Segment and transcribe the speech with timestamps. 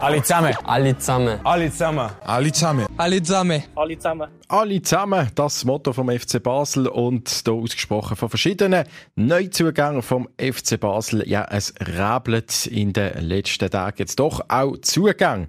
[0.00, 0.56] Alle zusammen.
[0.64, 1.40] Alle zusammen.
[1.44, 2.10] Alle zusammen.
[2.26, 2.86] Alle zusammen.
[2.96, 3.62] Alle zusammen.
[3.76, 4.28] Alle zusammen.
[4.48, 8.86] Alle zusammen, das Motto vom FC Basel und hier ausgesprochen von verschiedenen
[9.16, 11.28] Neuzugängen vom FC Basel.
[11.28, 15.48] Ja, es räbelt in den letzten Tagen jetzt doch auch Zugang.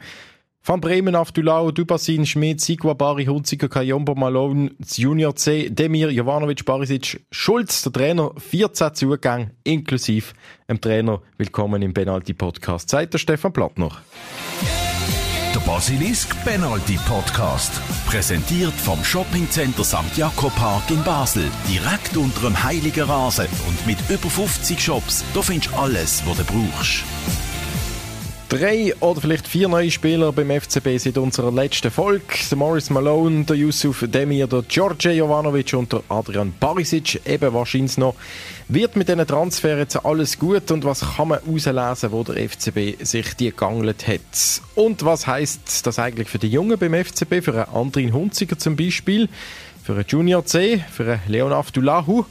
[0.64, 6.64] Von Bremen auf Dulau, Dubasin, Schmidt, Sigwa, Bari, Hunziker, Kajombo, Malone, Junior C, Demir, Jovanovic,
[6.66, 10.34] Barisic, Schulz, der Trainer, 14 Zugänge, inklusive
[10.70, 11.20] dem Trainer.
[11.40, 12.92] Willkommen im Penalty Podcast.
[12.92, 13.90] Seid der Stefan Plattner.
[15.56, 17.82] Der Basilisk Penalty Podcast.
[18.06, 20.16] Präsentiert vom Shoppingcenter St.
[20.16, 21.50] Jakob Park in Basel.
[21.68, 25.26] Direkt unter dem Heiligen Rasen und mit über 50 Shops.
[25.34, 27.04] Da findest du alles, was du brauchst.
[28.52, 32.26] Drei oder vielleicht vier neue Spieler beim FCB seit unserer letzten Folge.
[32.50, 37.26] Der Morris Malone, der Yusuf Demir, der George Jovanovic und der Adrian Barisic.
[37.26, 38.14] Eben wahrscheinlich noch.
[38.68, 43.02] Wird mit diesen Transfer jetzt alles gut und was kann man herauslesen, wo der FCB
[43.02, 44.20] sich die gegangelt hat?
[44.76, 48.76] Und was heißt das eigentlich für die Jungen beim FCB, für einen Andrin Hunziger zum
[48.76, 49.30] Beispiel,
[49.82, 52.26] für einen Junior C, für einen Leon Aftulahu?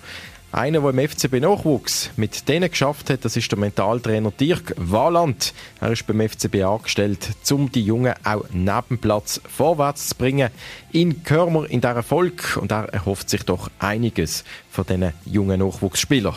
[0.53, 5.55] Einer, der im FCB Nachwuchs mit denen geschafft hat, das ist der Mentaltrainer Dirk Waland.
[5.81, 10.51] Er ist beim FCB angestellt, um die Jungen auch neben Platz vorwärts zu bringen.
[10.91, 16.35] In Körmer in dieser Erfolg und er erhofft sich doch einiges von diesen jungen Nachwuchsspielern.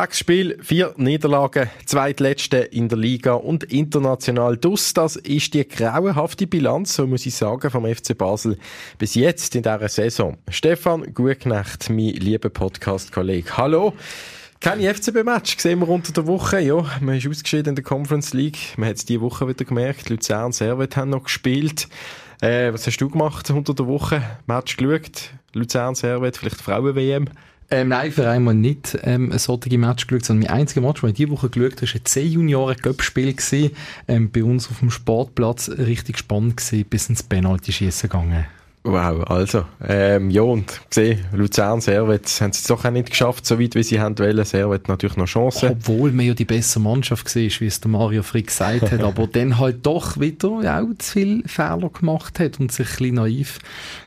[0.00, 4.94] Sechs Spiele, vier Niederlagen, zweitletzte in der Liga und international dus.
[4.94, 8.58] Das ist die grauenhafte Bilanz, so muss ich sagen, vom FC Basel
[8.98, 10.38] bis jetzt in dieser Saison.
[10.50, 13.56] Stefan Gutknecht, mein lieber Podcast-Kollege.
[13.56, 13.92] Hallo.
[14.60, 16.60] Keine FCB-Match gesehen wir unter der Woche.
[16.60, 18.74] Ja, man ist ausgeschieden in der Conference League.
[18.76, 20.10] Man hat es diese Woche wieder gemerkt.
[20.10, 21.88] Luzern Servet haben noch gespielt.
[22.40, 24.22] Äh, was hast du gemacht unter der Woche?
[24.46, 25.30] Match geschaut?
[25.54, 27.28] Luzern, Servet, vielleicht Frauen-WM?
[27.70, 31.10] Ähm, nein, für einmal nicht ähm, ein solches Match geschaut, sondern mein einziger Match, den
[31.10, 33.72] ich diese Woche geschaut habe, war ein 10-Junioren-Göppspiel
[34.08, 35.68] ähm, bei uns auf dem Sportplatz.
[35.68, 38.46] Richtig spannend gewesen, bis ins Penalty-Schiessen gegangen.
[38.90, 43.44] Wow, also, ähm, ja, und gesehen, Luzern, Servet, haben sie es doch auch nicht geschafft,
[43.44, 44.42] so weit wie sie haben wollen.
[44.46, 45.72] Servet natürlich noch Chancen.
[45.72, 49.26] Obwohl man ja die bessere Mannschaft war, wie es der Mario Frick gesagt hat, aber
[49.32, 53.14] dann halt doch wieder ja, auch zu viele Fehler gemacht hat und sich ein bisschen
[53.16, 53.58] naiv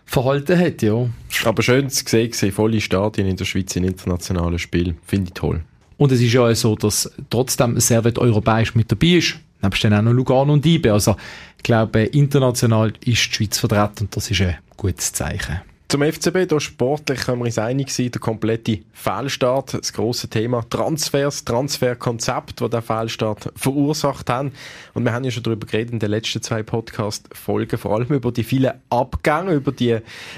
[0.07, 1.07] verhalten hat, ja.
[1.45, 5.61] Aber schön zu sehen, volle Stadien in der Schweiz in internationalen Spielen, finde ich toll.
[5.97, 9.35] Und es ist ja auch so, dass trotzdem Servet europäisch mit dabei ist.
[9.61, 10.93] Nebst dann auch noch Lugano und Ibe.
[10.93, 11.15] Also,
[11.57, 15.61] ich glaube, international ist die Schweiz vertreten und das ist ein gutes Zeichen.
[15.91, 20.63] Zum FCB, da sportlich können wir uns einig sein, der komplette Fehlstart, das grosse Thema
[20.69, 24.53] Transfers, Transferkonzept, das der Fehlstart verursacht haben.
[24.93, 28.31] Und wir haben ja schon darüber geredet in den letzten zwei Podcast-Folgen, vor allem über
[28.31, 29.97] die vielen Abgänge, über die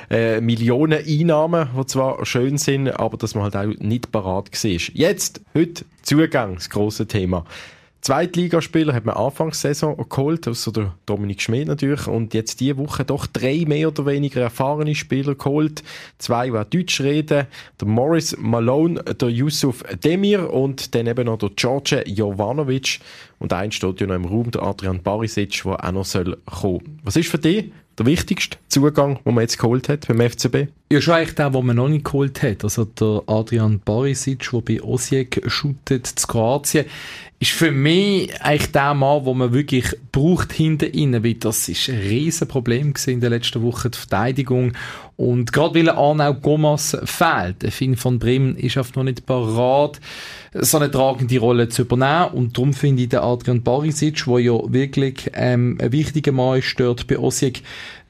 [0.09, 4.72] äh, Millionen Einnahmen, die zwar schön sind, aber dass man halt auch nicht parat war.
[4.72, 7.45] Jetzt, heute, Zugang, das grosse Thema.
[8.03, 13.28] Zweitligaspieler hat man Anfangssaison geholt, außer der Dominik Schmid natürlich, und jetzt diese Woche doch
[13.28, 15.84] drei mehr oder weniger erfahrene Spieler geholt.
[16.18, 17.47] Zwei, die Deutsch reden,
[17.80, 23.00] der Morris Malone, der Yusuf Demir und dann eben noch der George Jovanovic.
[23.40, 27.00] Und ein steht ja noch im Raum, der Adrian Barisic, der auch noch soll kommen.
[27.06, 30.68] Was ist für dich der wichtigste Zugang, den man jetzt geholt hat beim FCB?
[30.91, 32.63] Ja, schon eigentlich der, den man noch nicht geholt hat.
[32.63, 36.85] Also der Adrian Barisic, der bei Osijek shootet, zu Kroatien,
[37.44, 41.89] ist für mich eigentlich der Mann, den man wirklich braucht hinter ihnen, weil das ist
[41.89, 44.73] ein Riesenproblem in der letzten Woche, die Verteidigung.
[45.17, 49.99] Und gerade weil Arnau Gomas fehlt, der Finn von Bremen ist einfach noch nicht parat,
[50.53, 52.33] so eine tragende Rolle zu übernehmen.
[52.33, 56.79] Und darum finde ich den Adrian Barisic, der ja wirklich ähm, ein wichtiger Mann ist,
[56.79, 57.61] dort bei Osijek,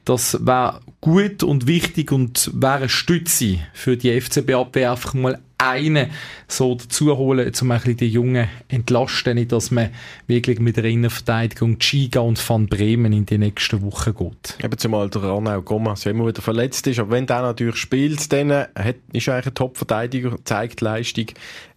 [0.05, 6.11] das wäre gut und wichtig und wäre eine Stütze für die FCB-Abwehr, einfach mal einen
[6.47, 9.89] so dazu holen, um ein bisschen die Jungen entlasten, dass man
[10.27, 14.57] wirklich mit der Innenverteidigung Giga und Van Bremen in die nächsten Wochen geht.
[14.61, 18.51] Eben zumal der Arnau Gomas immer wieder verletzt ist, aber wenn der natürlich spielt, dann
[18.51, 21.27] hat, ist er eigentlich ein Top-Verteidiger, zeigt Leistung,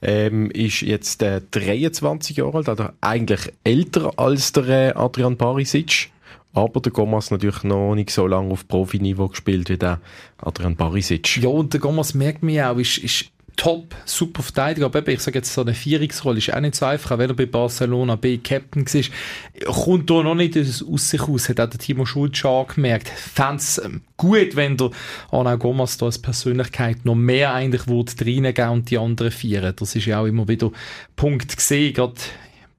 [0.03, 6.10] ähm, ist jetzt äh, 23 Jahre alt, also eigentlich älter als der äh, Adrian Barisic.
[6.56, 10.00] Aber der Gomas natürlich noch nicht so lange auf Profiniveau gespielt wie der
[10.38, 11.36] Adrian Barisic.
[11.36, 13.26] Ja, und der Gomas merkt mich auch, ist, ist
[13.56, 17.10] top, super Verteidiger, aber ich sage jetzt, so eine Vierungsrolle ist auch nicht so einfach,
[17.10, 21.50] auch wenn er bei Barcelona B Captain war, kommt da noch nicht aus sich aus,
[21.50, 23.10] hat auch der Timo Schulz schon angemerkt.
[23.10, 24.91] Fände es ähm, gut, wenn der
[25.30, 29.74] Arnaud Gomas da als Persönlichkeit noch mehr eigentlich reingehen und die anderen vieren.
[29.76, 30.72] Das ist ja auch immer wieder
[31.16, 32.14] Punkt gesehen, gerade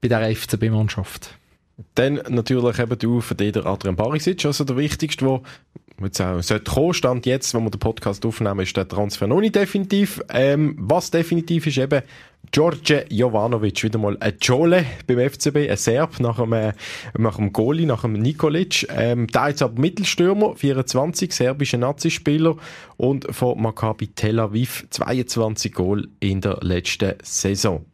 [0.00, 1.38] bei der FCB-Mannschaft.
[1.94, 5.40] Dann natürlich eben du für den Adrian Barisic, also der wichtigste, der
[6.00, 6.94] jetzt auch sollte kommen.
[6.94, 10.20] Stand jetzt, wo wir den Podcast aufnehmen, ist der Transfer noch nicht definitiv.
[10.30, 12.02] Ähm, was definitiv ist eben,
[12.50, 16.72] George Jovanovic, wieder mal ein Jole beim FCB, ein Serb nach äh,
[17.18, 18.86] nach dem Goalie, nach dem Nikolic.
[18.90, 22.56] Ähm, der jetzt aber Mittelstürmer, 24, serbischer Nazispieler
[22.96, 27.84] und von Maccabi Tel Aviv 22 Goal in der letzten Saison.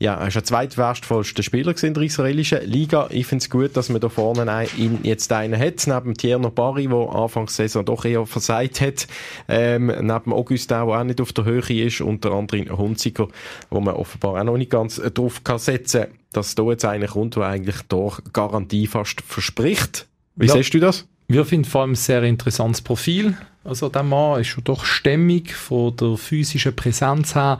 [0.00, 3.08] Ja, er ist der zweitwertvollste Spieler in der israelischen Liga.
[3.10, 6.86] Ich finde es gut, dass man da vorne einen, jetzt einen hat, neben Tierno Barry,
[6.86, 9.08] der Anfangs Saison doch eher versagt hat,
[9.48, 13.26] ähm, neben Augustin, der auch nicht auf der Höhe ist, und der andere Hunziger,
[13.70, 17.08] wo man offenbar auch noch nicht ganz drauf kann setzen kann, dass da jetzt einer
[17.08, 20.06] kommt, der eigentlich doch Garantie fast verspricht.
[20.36, 20.54] Wie ja.
[20.54, 21.08] siehst du das?
[21.26, 23.36] Wir finden vor allem ein sehr interessantes Profil.
[23.64, 27.58] Also der Mann ist schon doch stämmig von der physischen Präsenz her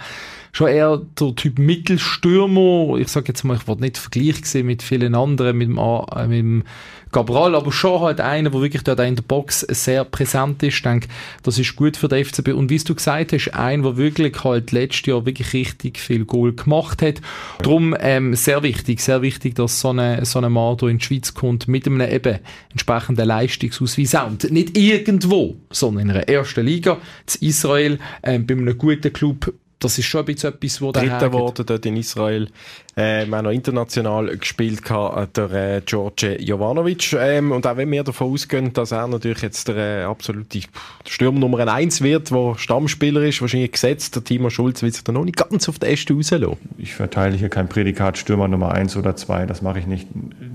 [0.52, 2.96] schon eher der Typ Mittelstürmer.
[2.98, 6.38] Ich sage jetzt mal, ich wollte nicht vergleichen mit vielen anderen, mit dem, äh, mit
[6.38, 6.64] dem
[7.10, 10.76] Cabral, aber schon halt einer, der wirklich dort in der Box sehr präsent ist.
[10.76, 11.08] Ich denke,
[11.42, 12.48] das ist gut für den FCB.
[12.48, 16.52] Und wie du gesagt hast, ein, der wirklich halt letztes Jahr wirklich richtig viel Goal
[16.52, 17.20] gemacht hat.
[17.62, 21.04] Darum ähm, sehr wichtig, sehr wichtig, dass so ein so eine Mann hier in die
[21.04, 22.38] Schweiz kommt mit einem eben
[22.70, 28.76] entsprechenden Leistungsausweis Und nicht irgendwo, sondern in einer ersten Liga, zu Israel, ähm, bei einem
[28.76, 32.48] guten Club das ist schon ein bisschen etwas, wo der Dritter geworden dort in Israel.
[32.96, 37.12] Ähm, auch noch international gespielt hat, der äh, George Jovanovic.
[37.12, 40.60] Ähm, und auch wenn wir davon ausgehen, dass er natürlich jetzt der äh, absolute
[41.06, 45.12] Stürmer Nummer 1 wird, der Stammspieler ist, wahrscheinlich gesetzt, der Timo Schulz will sich da
[45.12, 46.56] noch nicht ganz auf den Äste rauslassen.
[46.76, 50.08] Ich verteile hier kein Prädikat Stürmer Nummer 1 oder 2, das mache ich nicht.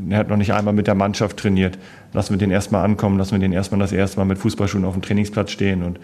[0.10, 1.78] Er hat noch nicht einmal mit der Mannschaft trainiert.
[2.12, 4.94] Lassen wir den erstmal ankommen, lassen wir den erstmal das erste Mal mit Fußballschuhen auf
[4.94, 5.98] dem Trainingsplatz stehen und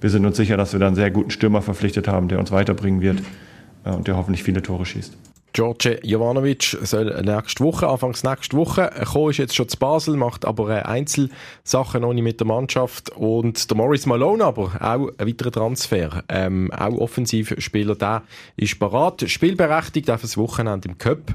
[0.00, 2.50] wir sind uns sicher, dass wir da einen sehr guten Stürmer verpflichtet haben, der uns
[2.50, 3.22] weiterbringen wird
[3.84, 5.16] äh, und der hoffentlich viele Tore schießt.
[5.56, 10.44] George Jovanovic soll nächste Woche, anfangs nächste Woche, kommen ist jetzt schon zu Basel, macht
[10.44, 15.26] aber äh, Einzelsachen noch nicht mit der Mannschaft und der Morris Malone aber, auch ein
[15.26, 18.22] weiterer Transfer, ähm, auch Offensivspieler, der
[18.56, 21.32] ist parat, spielberechtigt auf das Wochenende im Cup.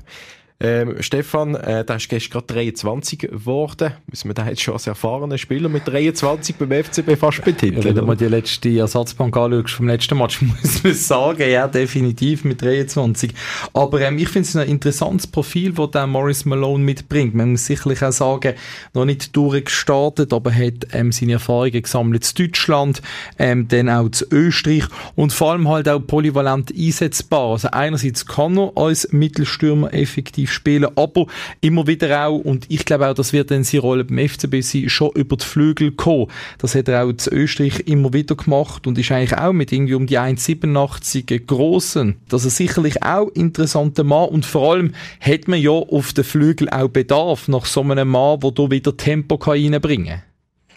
[0.64, 3.94] Ähm, Stefan, äh, der ist gestern gerade 23 geworden.
[4.08, 7.82] Müssen wir da jetzt schon als erfahrener Spieler mit 23 beim FCB fast betiteln?
[7.82, 11.68] Ja, wenn du mal die letzte Ersatzbank anschaust vom letzten Match, muss man sagen, ja,
[11.68, 13.32] definitiv mit 23.
[13.74, 17.34] Aber ähm, ich finde es ein interessantes Profil, das der Morris Malone mitbringt.
[17.34, 18.54] Man muss sicherlich auch sagen,
[18.94, 23.02] noch nicht durchgestartet, aber hat ähm, seine Erfahrungen gesammelt zu Deutschland,
[23.40, 24.84] ähm, dann auch zu Österreich
[25.16, 27.52] und vor allem halt auch polyvalent einsetzbar.
[27.52, 31.26] Also einerseits kann er als Mittelstürmer effektiv spielen, aber
[31.62, 34.90] immer wieder auch, und ich glaube auch, das wird dann seine Rolle beim FCB sein,
[34.90, 36.28] schon über die Flügel kommen.
[36.58, 39.96] Das hat er auch zu Österreich immer wieder gemacht und ist eigentlich auch mit irgendwie
[39.96, 42.18] um die 1,87 grossen.
[42.30, 46.70] Das ist sicherlich auch interessanter Mann und vor allem hat man ja auf den Flügel
[46.70, 50.22] auch Bedarf nach so einem Mann, der hier wieder Tempo reinbringen kann.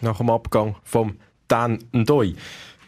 [0.00, 1.16] Nach dem Abgang vom
[1.48, 2.34] Dan Ndoi.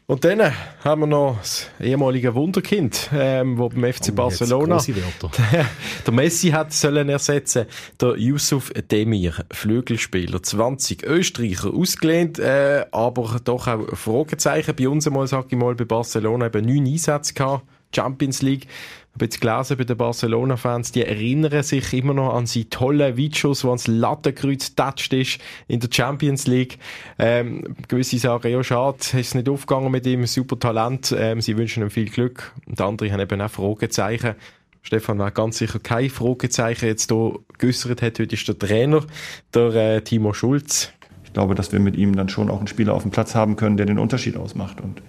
[0.09, 0.41] Und dann
[0.85, 4.79] haben wir noch das ehemalige Wunderkind, ähm, wo beim FC oh, Barcelona
[6.07, 7.67] der Messi hat sollen ersetzen,
[8.01, 14.77] der Yusuf Demir, Flügelspieler, 20 Österreicher, ausgelehnt, äh, aber doch auch Fragezeichen.
[14.77, 18.69] Bei uns einmal, sag ich mal, bei Barcelona eben neun Einsätze gehabt, Champions League
[19.17, 23.65] habe jetzt gelesen bei den Barcelona-Fans, die erinnern sich immer noch an seine tollen Videos,
[23.65, 26.79] wo ans Lattenkreuz getatscht ist in der Champions League.
[27.19, 31.83] Ähm, gewisse sagen, ja, schade, ist nicht aufgegangen mit ihm, super Talent, ähm, sie wünschen
[31.83, 32.53] ihm viel Glück.
[32.67, 34.35] Und andere haben eben auch Fragezeichen.
[34.83, 39.03] Stefan, wer ganz sicher kein Fragezeichen jetzt hier geäussert hat, heute ist der Trainer,
[39.55, 40.93] der äh, Timo Schulz.
[41.25, 43.57] Ich glaube, dass wir mit ihm dann schon auch einen Spieler auf dem Platz haben
[43.57, 44.81] können, der den Unterschied ausmacht.
[44.83, 45.01] Und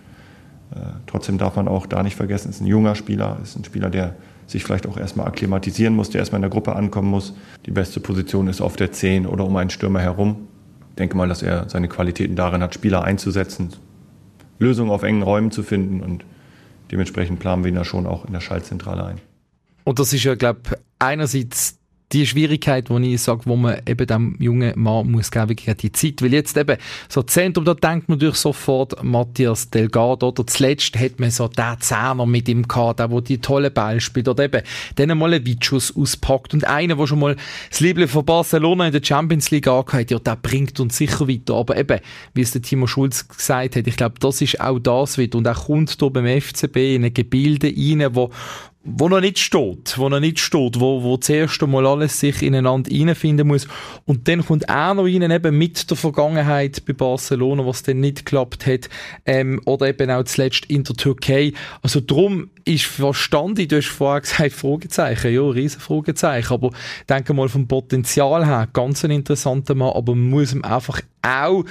[1.06, 3.90] trotzdem darf man auch da nicht vergessen, es ist ein junger Spieler, ist ein Spieler,
[3.90, 4.16] der
[4.48, 7.34] sich vielleicht auch erstmal akklimatisieren muss, der erstmal in der Gruppe ankommen muss.
[7.66, 10.48] Die beste Position ist auf der 10 oder um einen Stürmer herum.
[10.92, 13.74] Ich denke mal, dass er seine Qualitäten darin hat, Spieler einzusetzen,
[14.58, 16.26] Lösungen auf engen Räumen zu finden und
[16.92, 19.22] dementsprechend planen wir ihn da schon auch in der Schaltzentrale ein.
[19.84, 21.78] Und das ist ja, glaube ich, einerseits
[22.14, 25.92] die Schwierigkeit, wo ich sage, wo man eben dem jungen Mann muss geben, wirklich die
[25.92, 26.22] Zeit.
[26.22, 26.78] Weil jetzt eben,
[27.10, 31.80] so Zentrum, da denkt man natürlich sofort Matthias Delgado, oder zuletzt hat man so den
[31.80, 34.62] Zehner mit ihm gehabt, der, wo die tolle Ball spielt, oder eben,
[34.96, 37.36] dann mal einen Vitschuss auspackt und einer, der schon mal
[37.70, 41.56] das Liebling von Barcelona in der Champions League angehört, ja, der bringt uns sicher weiter.
[41.56, 42.00] Aber eben,
[42.34, 45.38] wie es der Timo Schulz gesagt hat, ich glaube, das ist auch das wieder.
[45.38, 48.32] Und er kommt hier beim FCB in ein Gebilde rein, wo,
[48.84, 52.90] wo noch nicht steht, wo noch nicht steht, wo, wo zuerst einmal alles sich ineinander
[52.90, 53.68] reinfinden muss.
[54.06, 58.26] Und dann kommt er noch rein, eben mit der Vergangenheit bei Barcelona, was dann nicht
[58.26, 58.90] geklappt hat,
[59.26, 61.52] ähm, oder eben auch zuletzt in der Türkei.
[61.82, 66.72] Also drum ist verstanden, du hast vorher gesagt, Fragezeichen, ja, riesen Fragezeichen, aber
[67.10, 71.66] denke mal vom Potenzial her, ganz ein interessanter Mann, aber man muss ihm einfach auch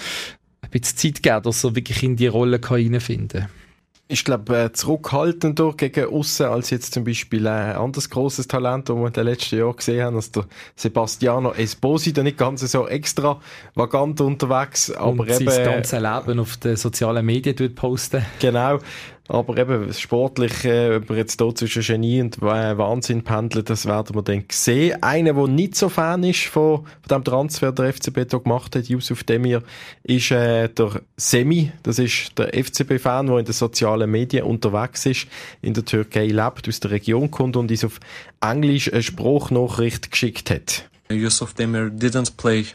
[0.61, 3.66] ein bisschen Zeit geben, dass er wirklich in die Rolle hineinfinden kann
[4.09, 8.89] ich glaube, äh, zurückhaltender gegen außen als jetzt zum Beispiel äh, ein anderes großes Talent,
[8.89, 10.45] das wir in den letzten Jahren gesehen haben, als der
[10.77, 15.51] Sebastiano Esposito, nicht ganz so extravagant unterwegs, aber Und eben...
[15.51, 18.25] sein ganzes Leben auf den sozialen Medien posten.
[18.39, 18.79] Genau.
[19.29, 23.85] Aber eben sportlich, äh, ob er jetzt hier zwischen Genie und äh, Wahnsinn pendelt, das
[23.85, 25.03] werden wir dann sehen.
[25.03, 28.89] Einer, der nicht so Fan ist von, von dem Transfer, der FCB hier gemacht hat,
[28.89, 29.63] Yusuf Demir,
[30.05, 31.73] ist äh, der Semi.
[31.83, 35.27] Das ist der FCB-Fan, der in den sozialen Medien unterwegs ist,
[35.61, 37.99] in der Türkei lebt, aus der Region kommt und uns auf
[38.41, 40.89] Englisch eine Spruchnachricht geschickt hat.
[41.11, 42.67] Yusuf Demir didn't play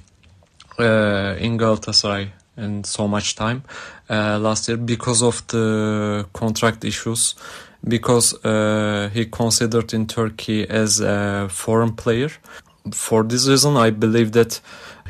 [0.80, 2.28] uh, in Galatasaray
[2.58, 3.64] in so much time
[4.10, 7.36] uh, last year because of the contract issues
[7.88, 12.30] because uh, he considered in Turkey as a foreign player.
[12.94, 14.60] For this reason I believe that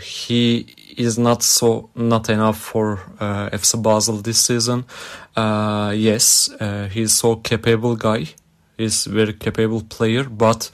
[0.02, 4.86] he is not so not enough for uh, FC Basel this season.
[5.36, 8.28] Uh, yes uh, he's so capable guy.
[8.78, 10.70] He's very capable player but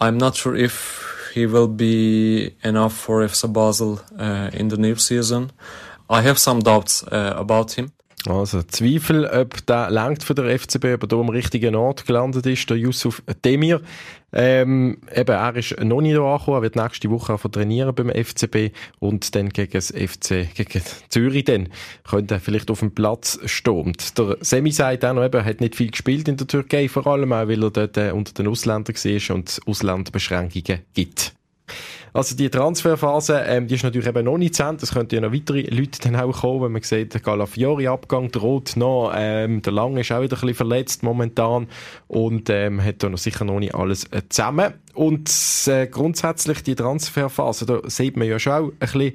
[0.00, 4.94] I'm not sure if he will be enough for FC Basel uh, in the new
[4.94, 5.50] season.
[6.08, 7.92] I have some doubts uh, about him.
[8.26, 12.46] Also Zweifel, ob der langt für der FCB, ob er da am richtigen Ort gelandet
[12.46, 13.82] ist, der Yusuf Demir.
[14.32, 18.74] Ähm, eben, er ist noch nicht angekommen, er wird nächste Woche auch trainieren beim FCB
[18.98, 21.68] und dann gegen das FC, gegen Zürich dann,
[22.08, 23.82] könnte er vielleicht auf dem Platz stehen.
[23.82, 26.88] Und der Semi sagt auch noch, eben, er hat nicht viel gespielt in der Türkei,
[26.88, 31.34] vor allem auch, weil er dort äh, unter den Ausländern war und es Auslandbeschränkungen gibt.
[32.12, 34.84] Also die Transferphase, ähm, die ist natürlich eben noch nicht zu Ende.
[34.84, 38.76] Es könnten ja noch weitere Leute dann auch kommen, wenn man sieht, der Galafiori-Abgang droht
[38.76, 39.12] noch.
[39.16, 41.66] Ähm, der Lange ist auch wieder ein bisschen verletzt momentan
[42.06, 44.74] und ähm, hat da noch sicher noch nicht alles äh, zusammen.
[44.94, 45.28] Und
[45.66, 49.12] äh, grundsätzlich die Transferphase, da sieht man ja schon auch ein bisschen,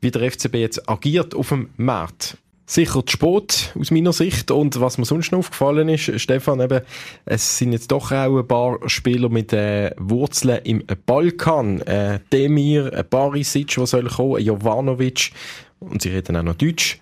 [0.00, 4.50] wie der FCB jetzt agiert auf dem Markt sicher zu spät, aus meiner Sicht.
[4.50, 6.80] Und was mir sonst noch aufgefallen ist, Stefan, eben,
[7.24, 11.80] es sind jetzt doch auch ein paar Spieler mit äh, Wurzeln im Balkan.
[11.82, 15.30] Äh, Demir, äh, Barisic, der soll kommen, Jovanovic.
[15.78, 16.98] Und sie reden auch noch Deutsch.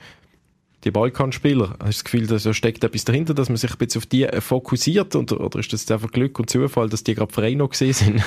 [0.85, 4.03] Die Balkanspieler, hast du das Gefühl, da steckt etwas dahinter, dass man sich ein bisschen
[4.03, 5.17] auf die äh, fokussiert?
[5.17, 8.23] Oder, oder ist das einfach Glück und Zufall, dass die gerade Vereine noch gesehen sind?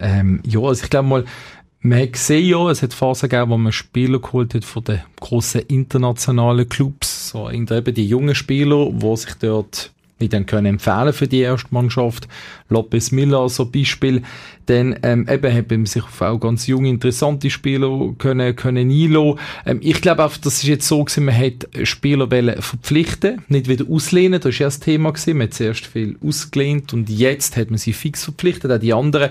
[0.00, 1.24] ähm, ja, also ich glaube mal,
[1.80, 5.02] man hat gesehen ja, es hat Phasen gegeben, wo man Spieler geholt hat von den
[5.18, 9.90] grossen internationalen Clubs, so eben die jungen Spieler, die sich dort
[10.20, 12.28] nicht dann können empfehlen für die erste Mannschaft.
[12.68, 14.22] Lopez Miller so Beispiel.
[14.66, 18.90] Dann ähm, eben hat man sich auf auch ganz junge, interessante Spieler können, können.
[18.90, 22.28] Ähm, ich glaube auch, das ist jetzt so gewesen, man hat Spieler
[22.62, 24.40] verpflichten, nicht wieder auslehnen.
[24.40, 25.38] Das war ja das Thema gewesen.
[25.38, 28.70] Man hat zuerst viel ausgelehnt und jetzt hat man sie fix verpflichtet.
[28.70, 29.30] Auch die anderen,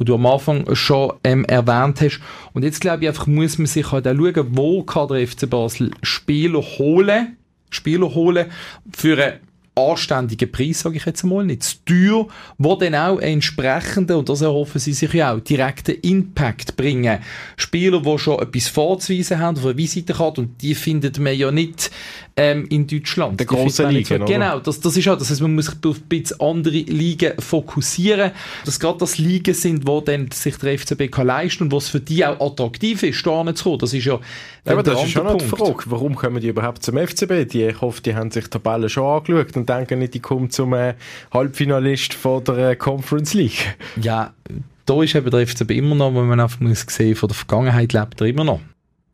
[0.00, 2.20] die du am Anfang schon ähm, erwähnt hast.
[2.52, 5.48] Und jetzt glaube ich einfach, muss man sich halt auch schauen, wo kann der FC
[5.48, 7.36] Basel Spieler holen,
[7.70, 8.46] Spieler holen
[8.92, 9.40] für eine
[9.74, 12.26] anständigen Preis, sage ich jetzt mal, nicht zu teuer,
[12.58, 17.20] wo dann auch entsprechenden, und das erhoffen sie sich ja auch, direkten Impact bringen.
[17.56, 21.90] Spieler, die schon etwas vorzuweisen haben, auf einer Visitenkarte, und die findet man ja nicht
[22.36, 23.38] ähm, in Deutschland.
[23.38, 26.08] Der große Ligen, Genau, das, das ist auch, das heißt, man muss sich auf ein
[26.08, 28.32] bisschen andere Ligen fokussieren,
[28.64, 32.00] dass gerade das Ligen sind, wo dann sich der FCB kann leisten und was für
[32.00, 33.78] die auch attraktiv ist, da zu kommen.
[33.78, 34.20] Das ist ja
[34.64, 37.50] aber das ist schon noch die Frage, warum kommen die überhaupt zum FCB?
[37.50, 40.50] Die, ich hoffe, die haben sich die Tabelle schon angeschaut und denken nicht, die kommen
[40.50, 40.94] zum äh,
[41.32, 43.76] Halbfinalist von der äh, Conference League.
[44.00, 44.32] Ja,
[44.86, 47.92] da ist eben der FCB immer noch, wenn man einfach muss sehen, von der Vergangenheit
[47.92, 48.60] lebt er immer noch.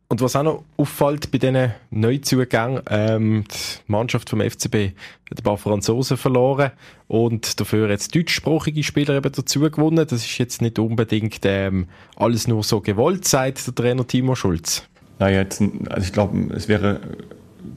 [0.08, 4.92] Und was auch noch auffällt bei diesen Neuzugängen, ähm, die Mannschaft vom FCB
[5.30, 6.70] hat ein paar Franzosen verloren
[7.08, 10.06] und dafür jetzt deutschsprachige Spieler eben dazu gewonnen.
[10.08, 14.84] Das ist jetzt nicht unbedingt ähm, alles nur so gewollt, sagt der Trainer Timo Schulz.
[15.18, 17.00] Naja, jetzt, also ich glaube, es wäre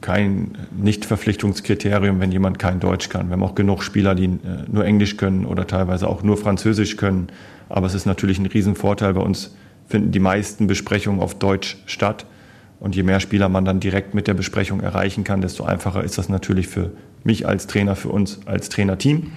[0.02, 3.28] kein Nicht-Verpflichtungskriterium, wenn jemand kein Deutsch kann.
[3.28, 6.98] Wir haben auch genug Spieler, die äh, nur Englisch können oder teilweise auch nur Französisch
[6.98, 7.28] können.
[7.70, 9.56] Aber es ist natürlich ein Riesenvorteil bei uns,
[9.88, 12.26] finden die meisten Besprechungen auf Deutsch statt.
[12.80, 16.18] Und je mehr Spieler man dann direkt mit der Besprechung erreichen kann, desto einfacher ist
[16.18, 16.92] das natürlich für
[17.24, 19.32] mich als Trainer, für uns als Trainerteam.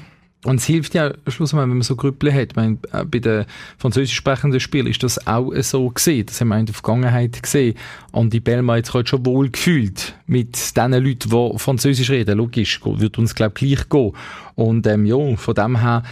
[0.45, 2.51] Und es hilft ja schlussendlich, wenn man so Grüppel hat.
[2.51, 3.45] Ich meine, äh, bei den
[3.79, 6.27] französisch sprechenden Spielen ist das auch so gesehen.
[6.27, 7.77] Das haben wir in der Vergangenheit gesehen.
[8.11, 12.39] Und die Belma jetzt gerade schon wohl gefühlt mit den Leuten, die Französisch reden.
[12.39, 14.13] Logisch, wird uns, glaube ich, gleich gehen.
[14.57, 16.03] Und ähm, ja, von dem her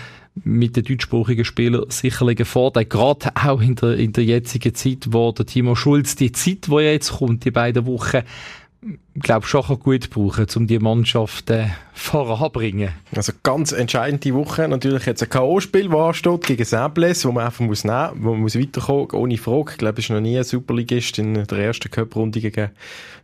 [0.44, 5.08] mit den deutschsprachigen Spielern sicherlich ein Vorteil, gerade auch in der, in der jetzigen Zeit,
[5.10, 8.22] wo der Timo Schulz die Zeit, die jetzt kommt, die beiden Wochen,
[9.14, 12.90] glaube schon gut brauchen, um die Mannschaft äh, voranzubringen.
[13.14, 14.68] Also ganz entscheidende Woche.
[14.68, 18.40] Natürlich jetzt ein K.O.-Spiel, das ansteht gegen Säbles, wo man einfach muss nehmen, wo man
[18.40, 19.72] muss weiterkommen, ohne Frage.
[19.72, 22.70] Ich glaube, es ist noch nie ein Superligist in der ersten Cup-Runde gegen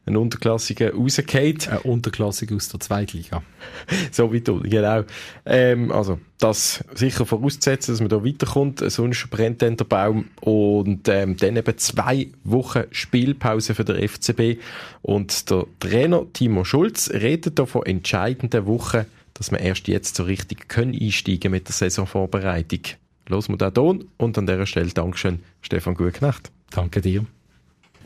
[0.07, 1.59] einen Unterklassigen rausgefallen.
[1.69, 3.43] Ein Unterklassiger aus der Zweitliga.
[4.13, 5.03] so wie du, genau.
[5.45, 10.29] Ähm, also, das sicher vorauszusetzen, dass man da weiterkommt, sonst brennt dann der Baum.
[10.41, 14.61] Und ähm, dann eben zwei Wochen Spielpause für den FCB.
[15.03, 19.05] Und der Trainer Timo Schulz redet da von entscheidenden Wochen,
[19.35, 22.81] dass man erst jetzt so richtig können einsteigen mit der Saisonvorbereitung.
[23.29, 26.51] Los wir den Ton und an dieser Stelle Dankeschön, Stefan Gutknecht.
[26.71, 27.27] Danke dir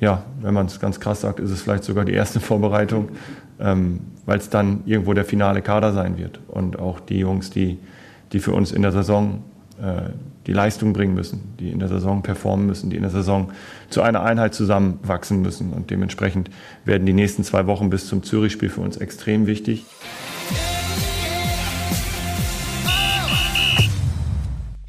[0.00, 3.10] ja, wenn man es ganz krass sagt, ist es vielleicht sogar die erste Vorbereitung,
[3.60, 6.40] ähm, weil es dann irgendwo der finale Kader sein wird.
[6.48, 7.78] Und auch die Jungs, die,
[8.32, 9.44] die für uns in der Saison
[10.46, 13.50] die Leistung bringen müssen, die in der Saison performen müssen, die in der Saison
[13.88, 15.72] zu einer Einheit zusammenwachsen müssen.
[15.72, 16.50] Und dementsprechend
[16.84, 19.86] werden die nächsten zwei Wochen bis zum Zürich-Spiel für uns extrem wichtig.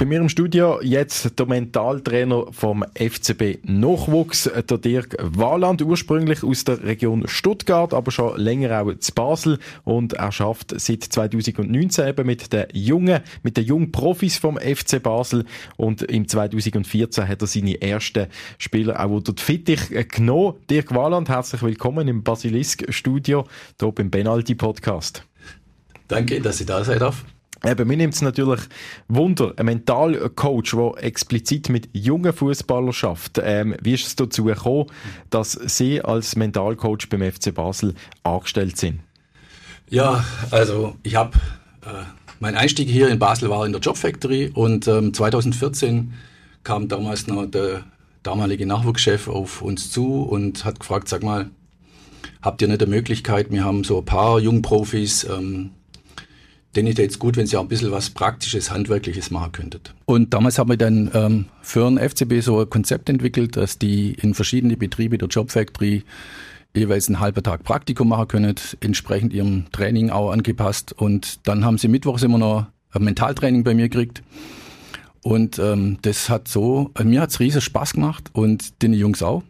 [0.02, 6.64] Bei mir im Studio jetzt der Mentaltrainer vom FCB Nachwuchs, der Dirk Wahland, ursprünglich aus
[6.64, 12.26] der Region Stuttgart, aber schon länger auch zu Basel und er schafft seit 2019 eben
[12.26, 15.46] mit den jungen, mit den jungen Profis vom FC Basel
[15.78, 18.26] und im 2014 hat er seine ersten
[18.58, 20.56] Spieler auch unter die Fittich genommen.
[20.68, 23.46] Dirk Wahland, herzlich willkommen im Basilisk Studio,
[23.80, 25.24] hier beim Benaldi Podcast.
[26.08, 27.24] Danke, dass ich da sein darf.
[27.64, 28.62] Eben, mir nimmt es natürlich
[29.08, 33.40] Wunder, ein Mentalcoach, der explizit mit jungen Fußballern schafft.
[33.44, 34.88] Ähm, wie ist es dazu gekommen,
[35.30, 39.02] dass Sie als Mentalcoach beim FC Basel angestellt sind?
[39.90, 41.38] Ja, also ich habe
[41.84, 42.04] äh,
[42.40, 46.14] mein Einstieg hier in Basel war in der Job Factory und ähm, 2014
[46.64, 47.84] kam damals noch der
[48.24, 51.52] damalige Nachwuchschef auf uns zu und hat gefragt, sag mal,
[52.42, 55.72] habt ihr nicht die Möglichkeit, wir haben so ein paar Jungprofis, ähm,
[56.76, 59.94] denn ich jetzt gut, wenn Sie auch ein bisschen was Praktisches, Handwerkliches machen könntet.
[60.06, 64.14] Und damals haben wir dann ähm, für den FCB so ein Konzept entwickelt, dass die
[64.14, 66.04] in verschiedene Betriebe der Job Factory
[66.74, 70.94] jeweils einen halben Tag Praktikum machen können, entsprechend ihrem Training auch angepasst.
[70.94, 74.24] Und dann haben sie mittwochs immer noch ein Mentaltraining bei mir gekriegt.
[75.24, 79.44] Und ähm, das hat so, äh, mir hat's riesen Spaß gemacht und den Jungs auch.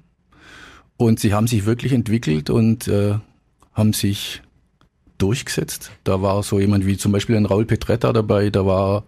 [0.97, 3.15] Und sie haben sich wirklich entwickelt und äh,
[3.73, 4.41] haben sich
[5.21, 5.91] durchgesetzt.
[6.03, 9.03] Da war so jemand wie zum Beispiel ein Raul Petretta dabei, da war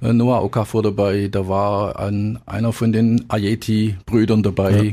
[0.00, 4.84] äh, Noah Okafor dabei, da war ein, einer von den Ayeti-Brüdern dabei.
[4.84, 4.92] Ja.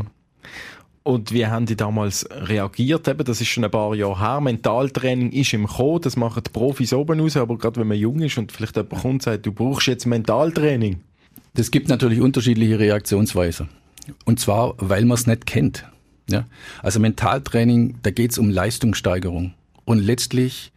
[1.03, 3.07] Und wie haben die damals reagiert?
[3.07, 4.41] Eben, das ist schon ein paar Jahre her.
[4.41, 8.19] Mentaltraining ist im Kommen, das machen die Profis oben raus, aber gerade wenn man jung
[8.19, 10.99] ist und vielleicht jemand kommt und sagt, du brauchst jetzt Mentaltraining.
[11.55, 13.69] Das gibt natürlich unterschiedliche Reaktionsweisen.
[14.25, 15.85] Und zwar, weil man es nicht kennt.
[16.29, 16.45] Ja?
[16.83, 19.53] Also Mentaltraining, da geht es um Leistungssteigerung
[19.89, 20.71] und letztlich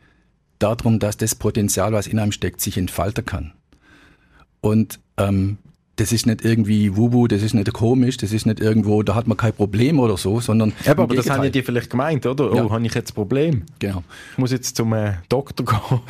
[0.58, 3.52] darum, dass das Potenzial, was in einem steckt, sich entfalten kann.
[4.62, 5.58] Und ähm,
[5.96, 9.26] das ist nicht irgendwie Wubu, das ist nicht komisch, das ist nicht irgendwo, da hat
[9.26, 10.72] man kein Problem oder so, sondern.
[10.86, 12.50] Ja, aber das haben ja die vielleicht gemeint, oder?
[12.50, 12.70] Oh, ja.
[12.70, 13.64] habe ich jetzt ein Problem?
[13.80, 14.02] Genau.
[14.32, 16.00] Ich muss jetzt zum äh, Doktor gehen.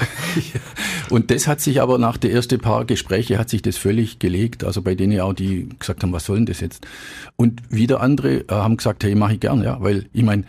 [1.11, 4.63] Und das hat sich aber nach den ersten paar Gespräche hat sich das völlig gelegt.
[4.63, 6.87] Also bei denen auch, die gesagt haben, was soll denn das jetzt?
[7.35, 10.45] Und wieder andere äh, haben gesagt, hey, mache ich gern, ja, weil ich meine,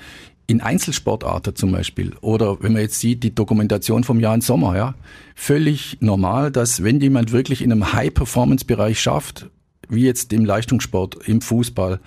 [0.54, 4.94] in Einzelsportarten zum Beispiel oder wenn man jetzt sieht, die Dokumentation vom Jan Sommer, ja,
[5.36, 9.50] völlig normal, dass wenn jemand wirklich in einem High-Performance-Bereich schafft,
[9.89, 12.00] wie jetzt im Leistungssport, im Fußball,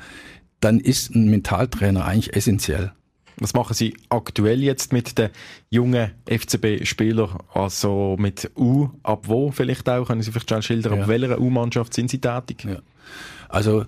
[0.61, 2.93] dann ist ein Mentaltrainer eigentlich essentiell.
[3.39, 5.31] Was machen Sie aktuell jetzt mit den
[5.69, 7.39] jungen FCB-Spielern?
[7.53, 10.07] Also mit U, ab wo vielleicht auch?
[10.07, 11.03] Können Sie vielleicht schnell schildern, ja.
[11.03, 12.65] ab welcher U-Mannschaft sind Sie tätig?
[12.65, 12.79] Ja.
[13.49, 13.85] Also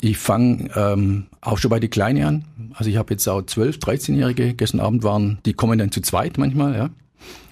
[0.00, 2.44] ich fange ähm, auch schon bei den Kleinen an.
[2.74, 4.54] Also ich habe jetzt auch 12, 13-Jährige.
[4.54, 6.90] Gestern Abend waren, die kommen dann zu zweit manchmal, ja.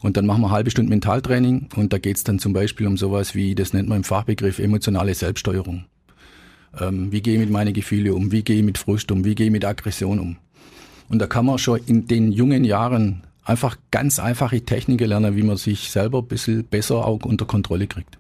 [0.01, 3.35] Und dann machen wir halbe Stunde Mentaltraining und da geht's dann zum Beispiel um sowas
[3.35, 5.87] wie, das nennt man im Fachbegriff emotionale Selbststeuerung.
[6.79, 8.31] Ähm, wie gehe ich mit meinen Gefühlen um?
[8.31, 9.25] Wie gehe ich mit Frust um?
[9.25, 10.37] Wie gehe ich mit Aggression um?
[11.09, 15.43] Und da kann man schon in den jungen Jahren einfach ganz einfache Techniken lernen, wie
[15.43, 18.19] man sich selber ein bisschen besser auch unter Kontrolle kriegt.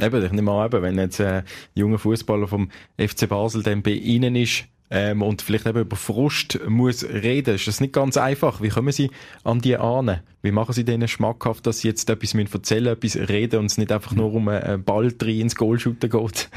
[0.00, 1.42] Eben, ich nehme an, eben, wenn jetzt ein
[1.74, 6.60] junger Fußballer vom FC Basel dann bei Ihnen ist ähm, und vielleicht eben über Frust
[6.68, 8.62] muss reden, ist das nicht ganz einfach.
[8.62, 9.10] Wie kommen Sie
[9.44, 10.20] an die Ahnen?
[10.42, 13.78] Wie machen Sie denen schmackhaft, dass Sie jetzt etwas erzählen müssen, etwas reden und es
[13.78, 16.48] nicht einfach nur um einen Ball drin ins Goal shooten geht?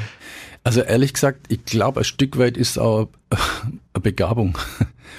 [0.64, 4.58] Also ehrlich gesagt, ich glaube, ein Stück weit ist auch eine Begabung.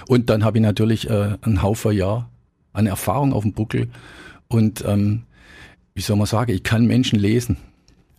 [0.08, 2.30] Und dann habe ich natürlich äh, einen Haufen Jahr
[2.72, 3.88] an Erfahrung auf dem Buckel
[4.48, 5.22] und ähm,
[5.94, 7.56] wie soll man sagen, ich kann Menschen lesen.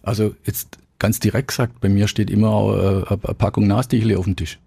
[0.03, 4.35] Also jetzt ganz direkt gesagt, bei mir steht immer äh, eine Packung Nastichle auf dem
[4.35, 4.59] Tisch.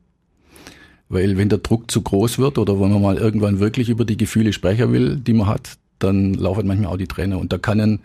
[1.08, 4.16] Weil wenn der Druck zu groß wird oder wenn man mal irgendwann wirklich über die
[4.16, 7.38] Gefühle sprechen will, die man hat, dann laufen manchmal auch die Tränen.
[7.38, 8.00] Und da kann ein,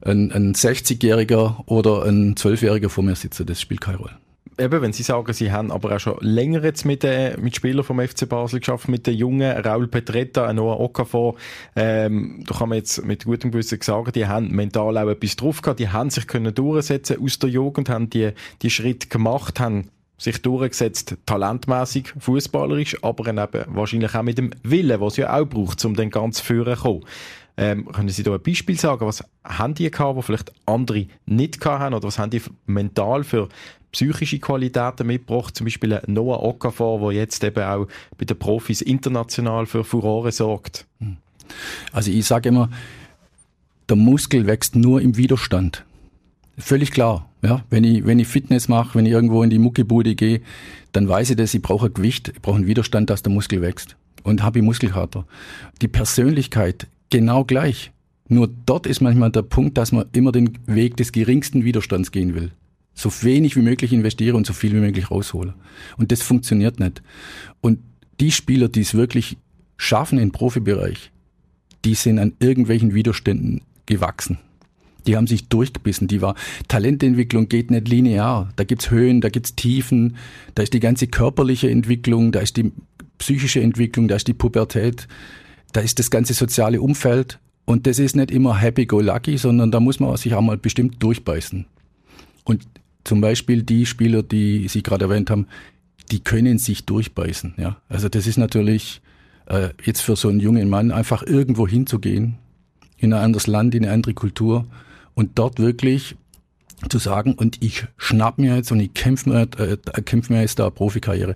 [0.00, 3.44] ein, ein 60-Jähriger oder ein 12-Jähriger vor mir sitzen.
[3.44, 4.16] Das spielt keine Rolle
[4.58, 7.84] eben, wenn Sie sagen, Sie haben aber auch schon länger jetzt mit, äh, mit Spielern
[7.84, 11.36] vom FC Basel geschafft, mit den Jungen, Raul Petretta, Noah Okafor,
[11.76, 15.62] ähm, da kann man jetzt mit gutem Gewissen sagen, die haben mental auch etwas drauf
[15.62, 19.90] gehabt, die haben sich können durchsetzen aus der Jugend, haben die, die Schritt gemacht, haben
[20.16, 25.46] sich durchgesetzt, talentmäßig, fußballerisch, aber eben wahrscheinlich auch mit dem Willen, was es ja auch
[25.46, 27.04] braucht, um dann ganz führen zu kommen.
[27.56, 29.06] Ähm, können Sie da ein Beispiel sagen?
[29.06, 31.94] Was haben die gehabt, was vielleicht andere nicht gehabt haben?
[31.94, 33.48] Oder was haben die mental für
[33.92, 35.56] psychische Qualitäten mitgebracht?
[35.56, 37.86] Zum Beispiel Noah Okafor, der jetzt eben auch
[38.18, 40.86] bei den Profis international für Furore sorgt.
[40.98, 41.16] Hm.
[41.92, 42.70] Also ich sage immer,
[43.88, 45.84] der Muskel wächst nur im Widerstand.
[46.58, 47.28] Völlig klar.
[47.42, 50.40] Ja, wenn ich, wenn ich Fitness mache, wenn ich irgendwo in die Muckibude gehe,
[50.92, 53.60] dann weiß ich das, ich brauche ein Gewicht, ich brauche einen Widerstand, dass der Muskel
[53.60, 53.96] wächst.
[54.22, 55.26] Und habe ich Muskelkater.
[55.82, 57.92] Die Persönlichkeit genau gleich.
[58.28, 62.34] Nur dort ist manchmal der Punkt, dass man immer den Weg des geringsten Widerstands gehen
[62.34, 62.52] will.
[62.94, 65.54] So wenig wie möglich investiere und so viel wie möglich raushole.
[65.96, 67.02] Und das funktioniert nicht.
[67.60, 67.80] Und
[68.20, 69.36] die Spieler, die es wirklich
[69.76, 71.10] schaffen im Profibereich,
[71.84, 74.38] die sind an irgendwelchen Widerständen gewachsen.
[75.06, 76.08] Die haben sich durchgebissen.
[76.08, 76.34] Die war
[76.68, 78.50] Talententwicklung geht nicht linear.
[78.56, 80.16] Da gibt's Höhen, da gibt's Tiefen,
[80.54, 82.72] da ist die ganze körperliche Entwicklung, da ist die
[83.18, 85.08] psychische Entwicklung, da ist die Pubertät
[85.74, 90.00] da ist das ganze soziale Umfeld und das ist nicht immer happy-go-lucky, sondern da muss
[90.00, 91.66] man sich auch mal bestimmt durchbeißen.
[92.44, 92.66] Und
[93.02, 95.48] zum Beispiel die Spieler, die Sie gerade erwähnt haben,
[96.10, 97.54] die können sich durchbeißen.
[97.56, 99.02] Ja, also das ist natürlich
[99.46, 102.36] äh, jetzt für so einen jungen Mann einfach irgendwo hinzugehen
[102.98, 104.66] in ein anderes Land, in eine andere Kultur
[105.14, 106.16] und dort wirklich
[106.88, 110.58] zu sagen, und ich schnapp mir jetzt und ich kämpfe mir, äh, kämpf mir jetzt
[110.60, 111.34] da Profikarriere.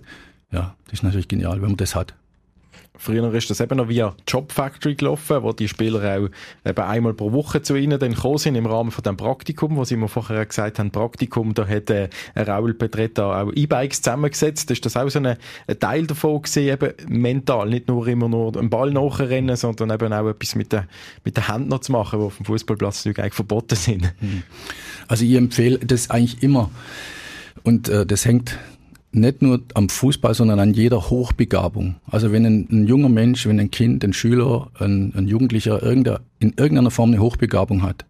[0.51, 2.13] Ja, das ist natürlich genial, wenn man das hat.
[3.01, 6.29] Früher ist das eben noch via Job Factory gelaufen, wo die Spieler auch
[6.69, 9.85] eben einmal pro Woche zu ihnen dann gekommen sind im Rahmen von dem Praktikum, wo
[9.85, 14.69] sie mir vorher gesagt haben, Praktikum, da hat äh, Raul Petretta auch E-Bikes zusammengesetzt.
[14.71, 18.57] Ist das auch so ein, ein Teil davon gewesen, eben mental, nicht nur immer nur
[18.57, 20.83] einen Ball nachrennen, sondern eben auch etwas mit den
[21.23, 24.13] mit der Hand noch zu machen, die auf dem Fußballplatz eigentlich verboten sind.
[24.19, 24.43] Hm.
[25.07, 26.69] Also ich empfehle das eigentlich immer.
[27.63, 28.57] Und äh, das hängt
[29.11, 31.95] nicht nur am Fußball, sondern an jeder Hochbegabung.
[32.07, 36.21] Also wenn ein, ein junger Mensch, wenn ein Kind, ein Schüler, ein, ein Jugendlicher irgendeine,
[36.39, 38.05] in irgendeiner Form eine Hochbegabung hat,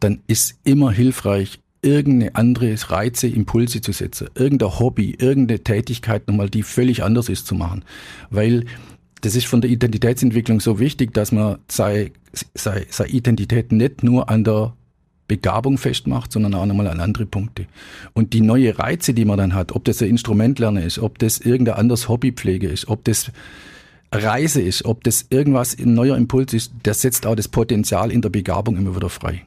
[0.00, 6.50] dann ist immer hilfreich, irgendeine andere Reize, Impulse zu setzen, irgendein Hobby, irgendeine Tätigkeit nochmal,
[6.50, 7.84] die völlig anders ist zu machen.
[8.30, 8.64] Weil
[9.20, 12.10] das ist von der Identitätsentwicklung so wichtig, dass man seine,
[12.54, 14.74] seine, seine Identität nicht nur an der
[15.28, 17.66] Begabung festmacht, sondern auch nochmal an andere Punkte.
[18.14, 21.38] Und die neue Reize, die man dann hat, ob das ein Instrumentlerner ist, ob das
[21.38, 23.30] irgendein anderes Hobbypflege ist, ob das
[24.10, 28.22] Reise ist, ob das irgendwas ein neuer Impuls ist, der setzt auch das Potenzial in
[28.22, 29.44] der Begabung immer wieder frei.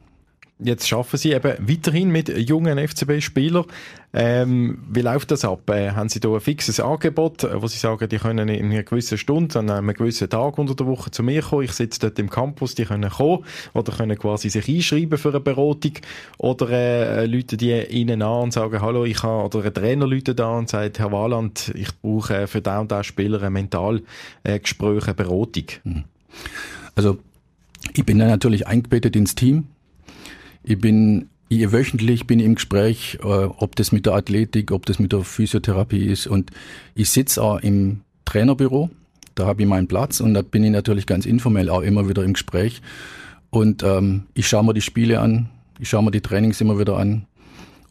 [0.64, 3.66] Jetzt schaffen Sie eben weiterhin mit jungen FCB-Spielern.
[4.14, 5.68] Ähm, wie läuft das ab?
[5.70, 8.84] Äh, haben Sie da ein fixes Angebot, äh, wo Sie sagen, die können in einer
[8.84, 11.64] gewissen Stunde, an einem gewissen Tag unter der Woche zu mir kommen?
[11.64, 13.44] Ich sitze dort im Campus, die können kommen
[13.74, 15.94] oder können quasi sich einschreiben für eine Beratung
[16.38, 20.36] oder äh, Leute die Ihnen an und sagen, hallo, ich habe, oder ein Trainer Leute
[20.36, 25.06] da und sagt, Herr Waland, ich brauche äh, für den und den Spieler ein Mentalgespräch,
[25.06, 25.66] eine Beratung.
[25.86, 26.04] Mhm.
[26.94, 27.18] Also
[27.94, 29.68] ich bin da natürlich eingebettet ins Team
[30.64, 35.00] ich bin ich, wöchentlich bin im Gespräch, äh, ob das mit der Athletik, ob das
[35.00, 36.28] mit der Physiotherapie ist.
[36.28, 36.52] Und
[36.96, 38.90] ich sitze auch im Trainerbüro,
[39.36, 42.24] da habe ich meinen Platz und da bin ich natürlich ganz informell auch immer wieder
[42.24, 42.82] im Gespräch.
[43.50, 46.98] Und ähm, ich schaue mir die Spiele an, ich schaue mir die Trainings immer wieder
[46.98, 47.26] an.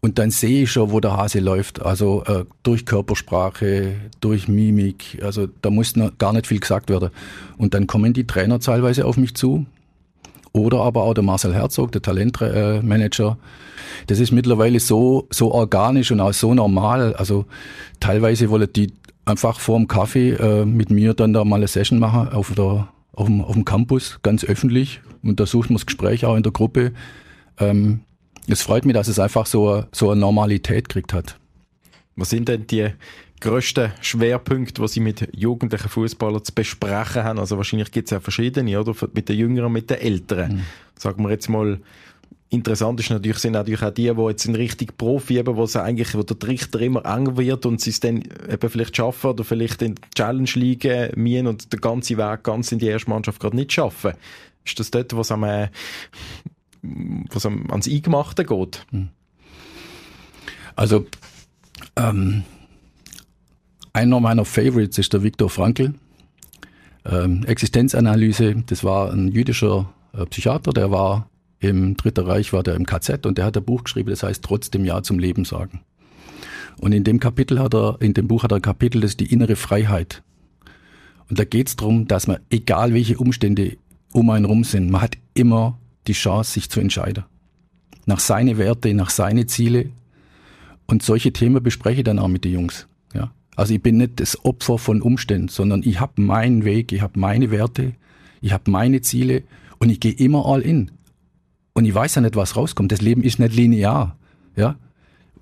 [0.01, 1.83] Und dann sehe ich schon, wo der Hase läuft.
[1.83, 5.19] Also äh, durch Körpersprache, durch Mimik.
[5.23, 7.11] Also da muss noch gar nicht viel gesagt werden.
[7.59, 9.67] Und dann kommen die Trainer teilweise auf mich zu
[10.53, 13.39] oder aber auch der Marcel Herzog, der Talentmanager.
[14.07, 17.15] Das ist mittlerweile so, so organisch und auch so normal.
[17.15, 17.47] Also
[18.01, 18.93] teilweise wollen die
[19.25, 22.89] einfach vor dem Kaffee äh, mit mir dann da mal eine Session machen auf, der,
[23.13, 25.01] auf, dem, auf dem Campus, ganz öffentlich.
[25.23, 26.93] Und da sucht man das Gespräch auch in der Gruppe.
[27.59, 28.01] Ähm,
[28.49, 31.39] es freut mich, dass es einfach so, so eine Normalität gekriegt hat.
[32.17, 32.89] Was sind denn die
[33.41, 37.39] grössten Schwerpunkte, die sie mit jugendlichen Fußballern zu besprechen haben?
[37.39, 38.95] Also wahrscheinlich gibt es ja verschiedene, oder?
[39.13, 40.57] Mit den Jüngeren und mit den Älteren.
[40.57, 40.63] Mhm.
[40.97, 41.81] Sagen wir jetzt mal,
[42.51, 46.15] interessant ist natürlich, sind natürlich auch die, die jetzt ein richtig Profi eben, wo eigentlich,
[46.15, 49.83] wo der Trichter immer enger wird und sie es dann eben vielleicht schaffen oder vielleicht
[49.83, 53.57] in die Challenge liegen müssen und den ganzen Weg ganz in die erste Mannschaft gerade
[53.57, 54.15] nicht schaffen.
[54.65, 55.69] Ist das dort, was am, äh,
[56.83, 58.85] was am, ans Eingemachte geht?
[58.91, 59.09] Mhm.
[60.77, 61.07] Also,
[61.97, 62.45] ähm,
[63.93, 65.95] einer meiner Favorites ist der Viktor Frankl.
[67.05, 72.75] Ähm, Existenzanalyse, das war ein jüdischer äh, Psychiater, der war im Dritten Reich, war der
[72.75, 75.81] im KZ und der hat ein Buch geschrieben, das heißt trotzdem Ja zum Leben sagen.
[76.79, 79.21] Und in dem Kapitel hat er, in dem Buch hat er ein Kapitel, das ist
[79.21, 80.23] die innere Freiheit.
[81.29, 83.77] Und da geht es darum, dass man, egal welche Umstände
[84.13, 87.25] um einen rum sind, man hat immer die Chance, sich zu entscheiden.
[88.07, 89.91] Nach seine Werte, nach seine Ziele.
[90.87, 92.89] Und solche Themen bespreche ich dann auch mit den Jungs.
[93.57, 97.19] Also ich bin nicht das Opfer von Umständen, sondern ich habe meinen Weg, ich habe
[97.19, 97.93] meine Werte,
[98.41, 99.43] ich habe meine Ziele
[99.79, 100.91] und ich gehe immer all in.
[101.73, 102.93] Und ich weiß ja nicht, was rauskommt.
[102.93, 104.17] Das Leben ist nicht linear.
[104.57, 104.77] Ja.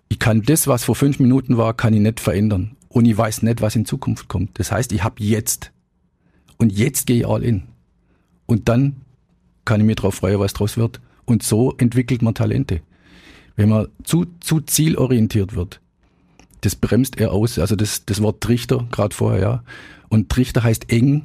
[0.09, 2.77] Ich kann das, was vor fünf Minuten war, kann ich nicht verändern.
[2.89, 4.59] Und ich weiß nicht, was in Zukunft kommt.
[4.59, 5.73] Das heißt, ich habe jetzt.
[6.57, 7.65] Und jetzt gehe ich all in.
[8.47, 8.97] Und dann
[9.65, 11.01] kann ich mir darauf freuen, was draus wird.
[11.25, 12.81] Und so entwickelt man Talente.
[13.57, 15.81] Wenn man zu, zu zielorientiert wird,
[16.61, 17.59] das bremst er aus.
[17.59, 19.63] Also das, das Wort Trichter, gerade vorher, ja.
[20.09, 21.23] Und Trichter heißt eng.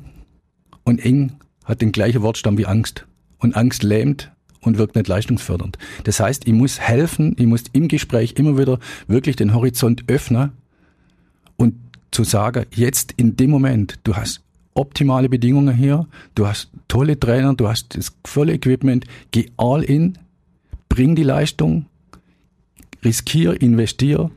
[0.84, 3.06] Und eng hat den gleichen Wortstamm wie Angst.
[3.38, 5.78] Und Angst lähmt und wirkt nicht leistungsfördernd.
[6.04, 10.52] Das heißt, ich muss helfen, ich muss im Gespräch immer wieder wirklich den Horizont öffnen
[11.58, 11.76] und
[12.12, 14.42] zu sagen, jetzt in dem Moment, du hast
[14.76, 20.18] optimale Bedingungen hier, du hast tolle Trainer, du hast das volle Equipment, geh all in,
[20.90, 21.86] bring die Leistung,
[23.04, 24.32] riskier, investier,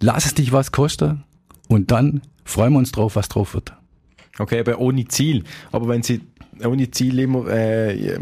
[0.00, 1.24] lass es dich was kosten
[1.68, 3.72] und dann freuen wir uns drauf, was drauf wird.
[4.38, 5.44] Okay, aber ohne Ziel.
[5.72, 6.20] Aber wenn Sie
[6.64, 8.18] ohne Ziel immer äh,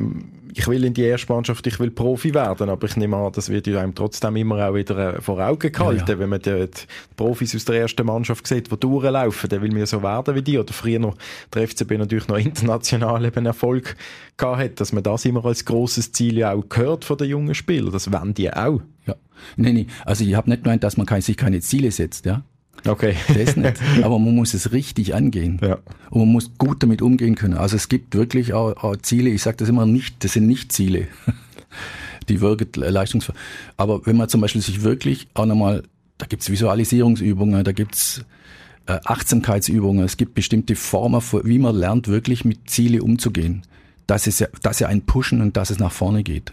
[0.59, 3.51] ich will in die erste Mannschaft, ich will Profi werden, aber ich nehme an, das
[3.51, 6.05] wird einem trotzdem immer auch wieder äh, vor Augen gehalten.
[6.07, 6.19] Ja, ja.
[6.19, 6.81] Wenn man die, die,
[7.15, 10.41] Profis aus der ersten Mannschaft sieht, die durchlaufen, dann will man ja so werden wie
[10.41, 10.59] die.
[10.59, 11.15] Oder früher noch
[11.53, 13.97] der FCB natürlich noch international eben Erfolg
[14.39, 17.55] gehabt hat, dass man das immer als großes Ziel ja auch gehört von den jungen
[17.55, 17.93] Spielern.
[17.93, 18.81] Das wollen die auch.
[19.07, 19.15] Ja.
[19.57, 19.87] Nee, nee.
[20.07, 22.43] Also ich habe nicht gemeint, dass man sich keine Ziele setzt, ja.
[22.87, 23.17] Okay.
[23.29, 23.81] Das nicht.
[24.03, 25.59] Aber man muss es richtig angehen.
[25.63, 25.79] Ja.
[26.11, 27.55] Und man muss gut damit umgehen können.
[27.55, 30.73] Also es gibt wirklich auch, auch Ziele, ich sage das immer nicht, das sind nicht
[30.73, 31.09] Ziele.
[32.29, 33.35] Die wirken leistungsvoll.
[33.77, 35.85] Aber wenn man zum Beispiel sich wirklich auch nochmal,
[36.19, 38.25] da gibt's Visualisierungsübungen, da gibt's
[38.87, 43.63] äh, Achtsamkeitsübungen, es gibt bestimmte Formen, wie man lernt, wirklich mit Ziele umzugehen.
[44.07, 46.53] Dass es ja, dass ja ein Pushen und dass es nach vorne geht.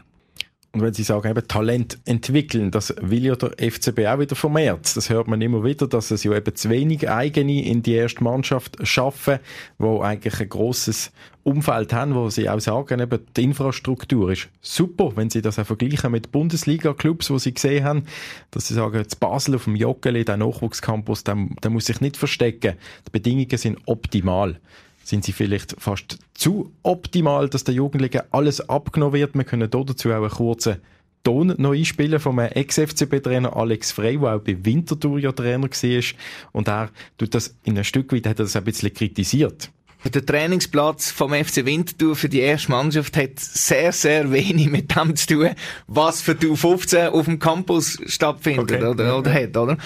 [0.76, 4.98] Und wenn Sie sagen, eben Talent entwickeln, das will ja der FCB auch wieder vermehrt.
[4.98, 8.24] Das hört man immer wieder, dass es ja eben zu wenig eigene in die erste
[8.24, 9.38] Mannschaft schaffen,
[9.78, 11.12] wo eigentlich ein grosses
[11.44, 15.68] Umfeld haben, wo sie auch sagen, eben die Infrastruktur ist super, wenn sie das auch
[15.68, 18.06] vergleichen mit Bundesliga-Clubs, wo sie gesehen haben,
[18.50, 22.18] dass sie sagen, jetzt Basel auf dem Joggeli, der Nachwuchscampus, der, der muss sich nicht
[22.18, 22.78] verstecken.
[23.06, 24.60] Die Bedingungen sind optimal
[25.04, 29.36] sind sie vielleicht fast zu optimal, dass der Jugendlichen alles abgenommen wird.
[29.36, 30.78] Wir können dazu auch einen kurzen
[31.24, 36.04] Ton noch einspielen vom Ex-FCB-Trainer Alex Frey, der auch bei Winterthur ja Trainer war.
[36.52, 39.70] Und er tut das in ein Stück weit, hat er das ein bisschen kritisiert.
[40.04, 45.16] Der Trainingsplatz vom FC Winterthur für die erste Mannschaft hat sehr, sehr wenig mit dem
[45.16, 45.50] zu tun,
[45.88, 48.84] was für die U15 auf dem Campus stattfindet okay.
[48.86, 49.78] oder, oder hat, oder?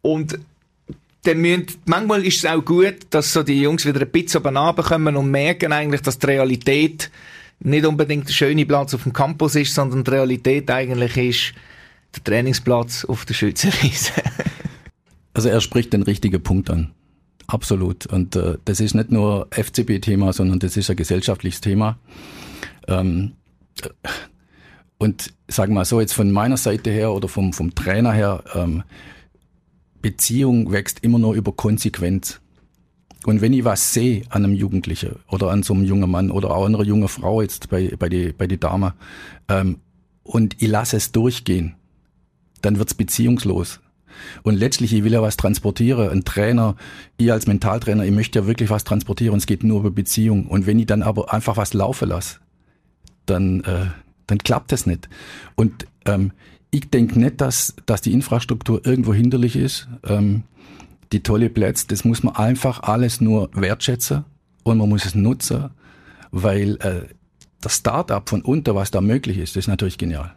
[0.00, 0.38] Und
[1.28, 4.56] dann müssen, manchmal ist es auch gut, dass so die Jungs wieder ein bisschen oben
[4.56, 7.10] runterkommen und merken eigentlich, dass die Realität
[7.60, 11.54] nicht unbedingt der schöne Platz auf dem Campus ist, sondern die Realität eigentlich ist
[12.16, 14.12] der Trainingsplatz auf der Schützenwiese.
[15.34, 16.92] also er spricht den richtigen Punkt an.
[17.46, 18.06] Absolut.
[18.06, 21.98] Und äh, das ist nicht nur FCB-Thema, sondern das ist ein gesellschaftliches Thema.
[22.86, 23.32] Ähm,
[24.98, 28.44] und sagen wir mal so, jetzt von meiner Seite her oder vom, vom Trainer her,
[28.54, 28.82] ähm,
[30.02, 32.40] Beziehung wächst immer nur über Konsequenz.
[33.24, 36.50] Und wenn ich was sehe an einem Jugendlichen oder an so einem jungen Mann oder
[36.50, 38.94] auch an einer jungen Frau jetzt bei, bei die, bei die Dame,
[39.48, 39.78] ähm,
[40.22, 41.74] und ich lasse es durchgehen,
[42.60, 43.80] dann wird's beziehungslos.
[44.42, 46.10] Und letztlich, ich will ja was transportieren.
[46.10, 46.76] Ein Trainer,
[47.16, 49.38] ich als Mentaltrainer, ich möchte ja wirklich was transportieren.
[49.38, 50.46] Es geht nur über Beziehung.
[50.46, 52.40] Und wenn ich dann aber einfach was laufen lasse,
[53.26, 53.86] dann, äh,
[54.26, 55.08] dann klappt das nicht.
[55.54, 56.32] Und ähm,
[56.70, 59.88] ich denke nicht, dass, dass die Infrastruktur irgendwo hinderlich ist.
[60.04, 60.44] Ähm,
[61.12, 64.24] die tolle Plätze, das muss man einfach alles nur wertschätzen
[64.62, 65.70] und man muss es nutzen,
[66.30, 67.14] weil äh,
[67.62, 70.34] das Start-up von unter, was da möglich ist, das ist natürlich genial.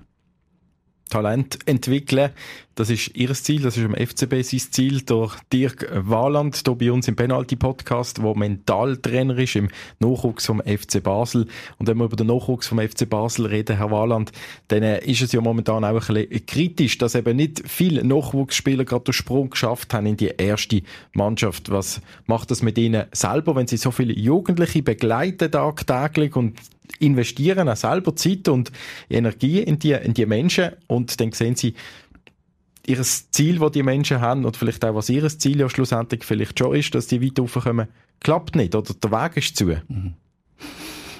[1.12, 2.32] Talent entwickeln.
[2.76, 5.02] Das ist ihr Ziel, das ist im FCB sein Ziel.
[5.02, 9.68] Der Dirk Wahland, hier bei uns im Penalty-Podcast, der Mentaltrainer ist im
[10.00, 11.48] Nachwuchs vom FC Basel.
[11.78, 14.32] Und wenn wir über den Nachwuchs vom FC Basel reden, Herr Wahland,
[14.70, 18.86] dann äh, ist es ja momentan auch ein bisschen kritisch, dass eben nicht viele Nachwuchsspieler
[18.86, 20.82] gerade den Sprung geschafft haben in die erste
[21.14, 21.70] Mannschaft.
[21.72, 26.58] Was macht das mit ihnen selber, wenn sie so viele Jugendliche begleiten tagtäglich und
[27.00, 28.72] investieren auch selber Zeit und
[29.10, 31.76] Energie in die, in die Menschen und dann sehen sie,
[32.86, 36.58] ihr Ziel, das die Menschen haben, und vielleicht auch was ihr Ziel ja schlussendlich vielleicht
[36.60, 37.88] schon ist, dass die weit raufkommen,
[38.20, 39.66] klappt nicht oder der Weg ist zu.
[39.66, 40.14] Mhm.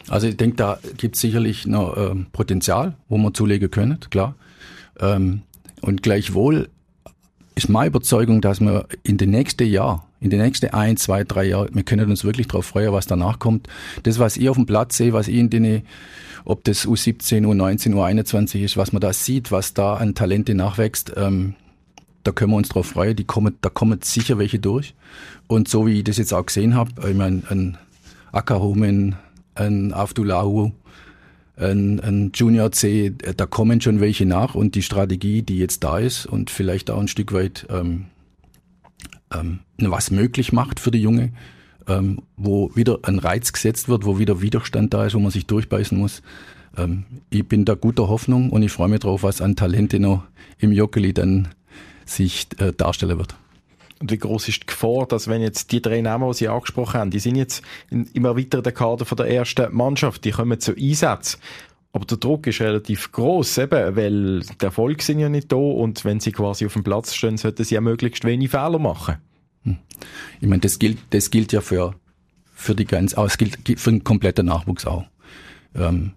[0.08, 4.36] Also ich denke, da gibt es sicherlich noch ähm, Potenzial, wo wir zulegen können, klar.
[5.00, 5.44] Ähm,
[5.82, 6.70] und gleichwohl
[7.56, 11.46] ist meine Überzeugung, dass wir in den nächsten Jahr, in den nächsten ein, zwei, drei
[11.46, 13.68] Jahren, wir können uns wirklich darauf freuen, was danach kommt.
[14.04, 15.82] Das, was ich auf dem Platz sehe, was ich in den,
[16.46, 21.14] ob das U17, U19, U21 ist, was man da sieht, was da an Talente nachwächst,
[21.18, 21.56] ähm,
[22.24, 23.16] da können wir uns drauf freuen.
[23.16, 24.94] Die kommen, da kommen sicher welche durch.
[25.48, 27.80] Und so wie ich das jetzt auch gesehen habe, ich meine, ein
[28.32, 29.16] Ackerhomen,
[29.56, 30.72] ein Avdulahu,
[31.58, 35.98] ein, ein Junior C, da kommen schon welche nach und die Strategie, die jetzt da
[35.98, 38.06] ist und vielleicht auch ein Stück weit ähm,
[39.34, 41.32] ähm, was möglich macht für die Junge,
[41.88, 45.48] ähm, wo wieder ein Reiz gesetzt wird, wo wieder Widerstand da ist, wo man sich
[45.48, 46.22] durchbeißen muss.
[46.78, 50.24] Ähm, ich bin da guter Hoffnung und ich freue mich drauf, was an Talente noch
[50.60, 51.50] im Joggeli dann
[52.06, 53.36] sich äh, darstellen wird.
[54.00, 57.00] Und wie groß ist die Gefahr, dass wenn jetzt die drei Namen, die Sie angesprochen
[57.00, 60.76] haben, die sind jetzt in, im erweiterten Kader von der ersten Mannschaft, die kommen zu
[60.76, 61.38] Einsatz.
[61.94, 66.04] Aber der Druck ist relativ groß, eben, weil der Erfolg sind ja nicht da und
[66.06, 69.18] wenn sie quasi auf dem Platz stehen, sollten sie ja möglichst wenig Fehler machen.
[69.64, 69.78] Hm.
[70.40, 71.96] Ich meine, das gilt, das gilt ja für,
[72.54, 75.06] für die ganz, auch, es gilt für den kompletten Nachwuchs auch.
[75.76, 76.14] Ähm,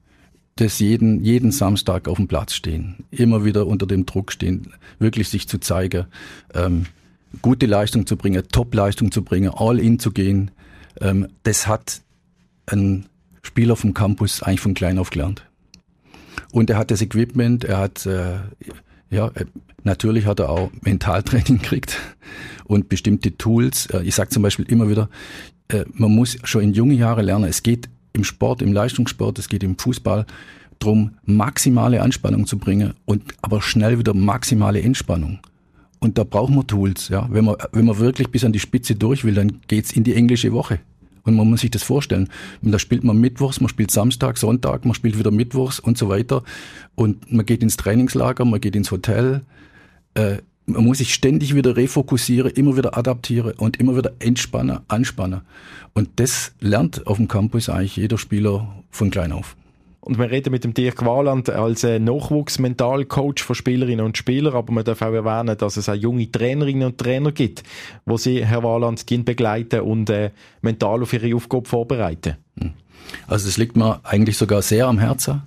[0.56, 5.28] das jeden, jeden Samstag auf dem Platz stehen, immer wieder unter dem Druck stehen, wirklich
[5.28, 6.06] sich zu zeigen,
[6.54, 6.86] ähm,
[7.42, 10.52] gute Leistung zu bringen, Top-Leistung zu bringen, all in zu gehen,
[11.00, 12.02] ähm, das hat
[12.66, 13.06] ein
[13.42, 15.44] Spieler vom Campus eigentlich von klein auf gelernt.
[16.52, 18.38] Und er hat das Equipment, er hat, äh,
[19.14, 19.46] ja, äh,
[19.84, 22.00] natürlich hat er auch Mentaltraining gekriegt
[22.64, 23.86] und bestimmte Tools.
[23.86, 25.08] Äh, ich sage zum Beispiel immer wieder,
[25.68, 29.48] äh, man muss schon in jungen Jahren lernen, es geht im Sport, im Leistungssport, es
[29.48, 30.26] geht im Fußball
[30.78, 35.38] drum, maximale Anspannung zu bringen und aber schnell wieder maximale Entspannung.
[36.00, 37.08] Und da brauchen wir Tools.
[37.08, 37.28] Ja.
[37.30, 40.14] Wenn, man, wenn man wirklich bis an die Spitze durch will, dann geht's in die
[40.14, 40.80] englische Woche.
[41.24, 42.28] Und man muss sich das vorstellen.
[42.62, 46.08] Und da spielt man Mittwochs, man spielt Samstag, Sonntag, man spielt wieder Mittwochs und so
[46.08, 46.42] weiter.
[46.94, 49.42] Und man geht ins Trainingslager, man geht ins Hotel.
[50.14, 55.42] Äh, man muss sich ständig wieder refokussieren, immer wieder adaptieren und immer wieder entspannen, anspannen.
[55.92, 59.56] Und das lernt auf dem Campus eigentlich jeder Spieler von klein auf.
[60.04, 64.70] Und wir reden mit dem Dirk Waland als äh, Nachwuchsmentalcoach von Spielerinnen und Spielern, aber
[64.70, 67.62] man darf auch erwähnen, dass es auch junge Trainerinnen und Trainer gibt,
[68.04, 72.36] wo sie, Herr Waland, begleiten und äh, mental auf ihre Aufgabe vorbereiten.
[72.60, 72.72] Hm.
[73.26, 75.44] Also das liegt mir eigentlich sogar sehr am Herzen,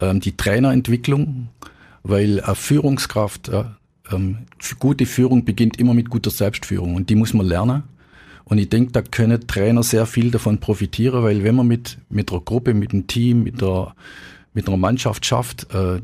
[0.00, 1.48] ähm, die Trainerentwicklung,
[2.02, 3.64] weil eine Führungskraft, äh,
[4.10, 4.46] ähm,
[4.78, 7.82] gute Führung beginnt immer mit guter Selbstführung und die muss man lernen.
[8.44, 12.30] Und ich denke, da können Trainer sehr viel davon profitieren, weil wenn man mit, mit
[12.30, 13.94] einer Gruppe, mit einem Team, mit, der,
[14.52, 16.00] mit einer Mannschaft schafft, äh,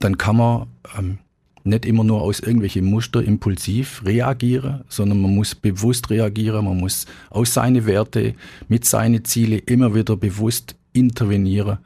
[0.00, 0.66] dann kann man
[0.98, 1.18] ähm,
[1.64, 7.06] nicht immer nur aus irgendwelchen Muster impulsiv reagieren, sondern man muss bewusst reagieren, man muss
[7.30, 8.34] aus seine Werte,
[8.68, 11.78] mit seinen Zielen immer wieder bewusst intervenieren.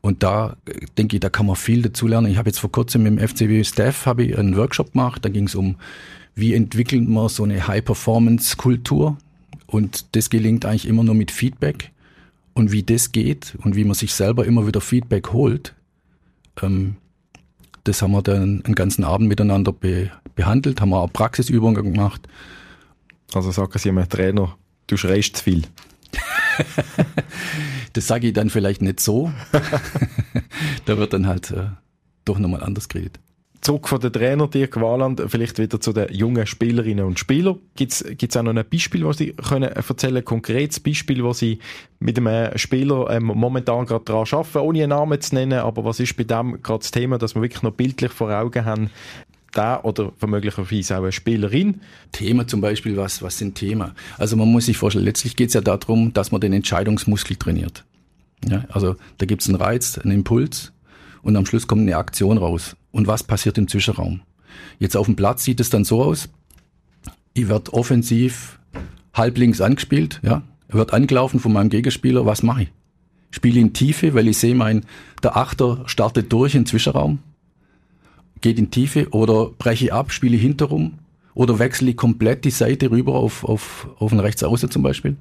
[0.00, 2.30] Und da äh, denke ich, da kann man viel dazu lernen.
[2.30, 5.28] Ich habe jetzt vor kurzem mit dem FCB Staff habe ich einen Workshop gemacht, da
[5.28, 5.76] ging es um,
[6.36, 9.16] wie entwickelt man so eine High-Performance-Kultur
[9.70, 11.92] und das gelingt eigentlich immer nur mit Feedback.
[12.54, 15.74] Und wie das geht und wie man sich selber immer wieder Feedback holt,
[16.60, 16.96] ähm,
[17.84, 22.26] das haben wir dann einen ganzen Abend miteinander be behandelt, haben wir auch Praxisübungen gemacht.
[23.32, 24.56] Also sagen Sie einem Trainer,
[24.86, 25.62] du schreist zu viel.
[27.92, 29.32] das sage ich dann vielleicht nicht so.
[30.84, 31.68] da wird dann halt äh,
[32.24, 33.20] doch nochmal anders geredet
[33.60, 37.58] zurück von der Trainer Dirk Waland, vielleicht wieder zu den jungen Spielerinnen und Spielern.
[37.76, 41.58] Gibt es auch noch ein Beispiel, was Sie können erzählen, ein konkretes Beispiel, wo Sie
[41.98, 46.00] mit einem Spieler ähm, momentan gerade daran arbeiten, ohne einen Namen zu nennen, aber was
[46.00, 48.90] ist bei dem gerade das Thema, dass wir wirklich noch bildlich vor Augen haben,
[49.52, 51.80] da oder möglicherweise auch eine Spielerin.
[52.12, 53.94] Thema zum Beispiel, was, was sind Thema?
[54.18, 57.84] Also man muss sich vorstellen, letztlich geht es ja darum, dass man den Entscheidungsmuskel trainiert.
[58.48, 60.72] Ja, also da gibt es einen Reiz, einen Impuls
[61.22, 62.76] und am Schluss kommt eine Aktion raus.
[62.92, 64.22] Und was passiert im Zwischenraum?
[64.78, 66.28] Jetzt auf dem Platz sieht es dann so aus,
[67.34, 68.58] ich werde offensiv
[69.14, 72.72] halblinks angespielt, ja, wird angelaufen von meinem Gegenspieler, was mache ich?
[73.30, 74.84] Spiele in Tiefe, weil ich sehe, mein,
[75.22, 77.20] der Achter startet durch in Zwischenraum,
[78.40, 80.98] geht in Tiefe oder breche ab, spiele hinterrum
[81.34, 85.16] oder wechsle ich komplett die Seite rüber auf, auf, auf den Rechtsaußen zum Beispiel.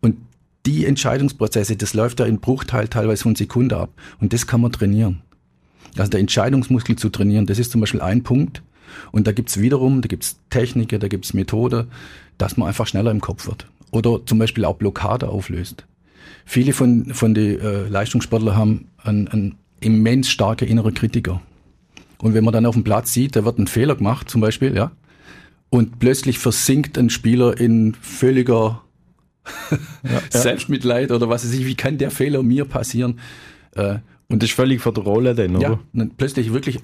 [0.00, 0.16] Und
[0.64, 3.90] die Entscheidungsprozesse, das läuft ja in Bruchteil teilweise von Sekunde ab.
[4.20, 5.22] Und das kann man trainieren.
[5.96, 8.62] Also der Entscheidungsmuskel zu trainieren, das ist zum Beispiel ein Punkt.
[9.10, 11.88] Und da gibt's wiederum, da gibt's Techniken, da gibt's Methode,
[12.38, 13.66] dass man einfach schneller im Kopf wird.
[13.90, 15.86] Oder zum Beispiel auch Blockade auflöst.
[16.44, 21.40] Viele von, von den äh, Leistungssportlern haben einen, einen immens starken inneren Kritiker.
[22.18, 24.74] Und wenn man dann auf dem Platz sieht, da wird ein Fehler gemacht, zum Beispiel,
[24.74, 24.92] ja,
[25.70, 28.82] und plötzlich versinkt ein Spieler in völliger
[29.70, 33.18] ja, Selbstmitleid oder was weiß ich, wie kann der Fehler mir passieren?
[33.74, 33.96] Äh,
[34.32, 35.78] und das ist völlig von der Rolle dann, oder?
[35.92, 36.80] Ja, plötzlich wirklich,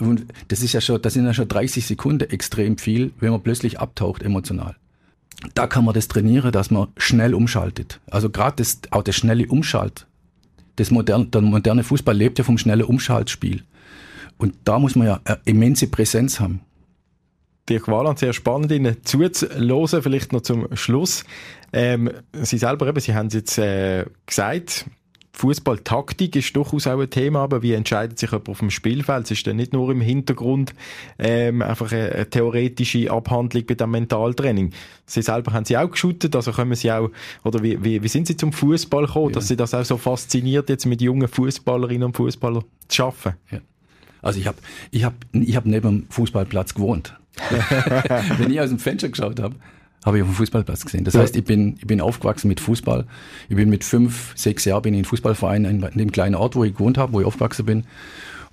[0.48, 3.80] das ist ja schon, das sind ja schon 30 Sekunden extrem viel, wenn man plötzlich
[3.80, 4.76] abtaucht emotional.
[5.54, 8.00] Da kann man das trainieren, dass man schnell umschaltet.
[8.10, 10.06] Also gerade das, auch das schnelle Umschalt.
[10.76, 13.64] Das moderne, der moderne Fußball lebt ja vom schnellen Umschaltspiel.
[14.36, 16.60] Und da muss man ja eine immense Präsenz haben.
[17.68, 20.02] Dirk Wahland, sehr spannend, Ihnen zuzuhören.
[20.02, 21.24] Vielleicht noch zum Schluss.
[21.72, 24.86] Ähm, Sie selber eben, Sie haben es jetzt äh, gesagt,
[25.38, 29.26] Fußballtaktik ist durchaus auch ein Thema, aber wie entscheidet sich jemand auf dem Spielfeld?
[29.26, 30.74] Es ist dann nicht nur im Hintergrund
[31.16, 34.72] ähm, einfach eine, eine, theoretische Abhandlung bei dem Mentaltraining.
[35.06, 37.10] Sie selber haben Sie auch geschootet, also können Sie auch,
[37.44, 39.34] oder wie, wie, wie sind Sie zum Fußball gekommen, ja.
[39.34, 43.36] dass Sie das auch so fasziniert, jetzt mit jungen Fußballerinnen und Fußballern zu arbeiten?
[43.52, 43.60] Ja.
[44.20, 44.58] Also ich habe
[44.90, 47.14] ich hab, ich hab neben dem Fußballplatz gewohnt.
[48.38, 49.54] Wenn ich aus dem Fenster geschaut habe,
[50.04, 51.04] habe ich auf dem Fußballplatz gesehen.
[51.04, 51.20] Das ja.
[51.20, 53.06] heißt, ich bin, ich bin aufgewachsen mit Fußball.
[53.48, 56.56] Ich bin mit fünf, sechs Jahren bin ich in Fußballverein in, in dem kleinen Ort,
[56.56, 57.84] wo ich gewohnt habe, wo ich aufgewachsen bin.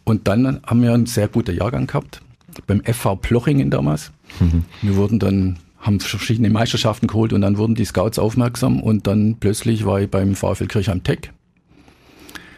[0.04, 2.22] Und dann haben wir einen sehr guten Jahrgang gehabt,
[2.68, 4.12] beim FV Plochingen damals.
[4.40, 4.66] Mhm.
[4.82, 9.38] Wir wurden dann, haben verschiedene Meisterschaften geholt und dann wurden die Scouts aufmerksam und dann
[9.40, 11.32] plötzlich war ich beim VfL Kirchheim Tech.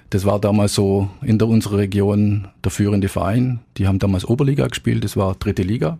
[0.10, 3.60] Das war damals so in der, unserer Region der führende Verein.
[3.78, 6.00] Die haben damals Oberliga gespielt, das war dritte Liga.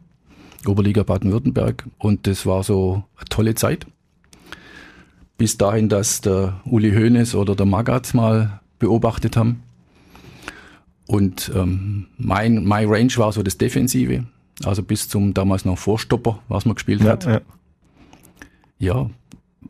[0.66, 3.86] Oberliga Baden-Württemberg und das war so eine tolle Zeit.
[5.38, 9.64] Bis dahin, dass der Uli Hoeneß oder der Magatz mal beobachtet haben.
[11.06, 14.26] Und ähm, mein, mein Range war so das Defensive,
[14.64, 17.26] also bis zum damals noch Vorstopper, was man gespielt ja, hat.
[17.26, 17.42] Ja.
[18.80, 19.10] ja,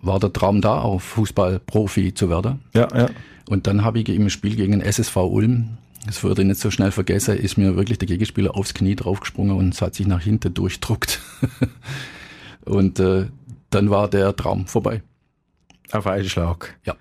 [0.01, 2.61] war der Traum da, auch Fußballprofi zu werden.
[2.73, 3.09] Ja, ja.
[3.49, 5.77] Und dann habe ich im Spiel gegen SSV Ulm
[6.07, 9.55] das würde ich nicht so schnell vergessen, ist mir wirklich der Gegenspieler aufs Knie draufgesprungen
[9.55, 11.21] und es hat sich nach hinten durchdruckt.
[12.65, 13.27] und äh,
[13.69, 15.03] dann war der Traum vorbei.
[15.91, 16.77] Auf einen Schlag.
[16.85, 16.95] Ja.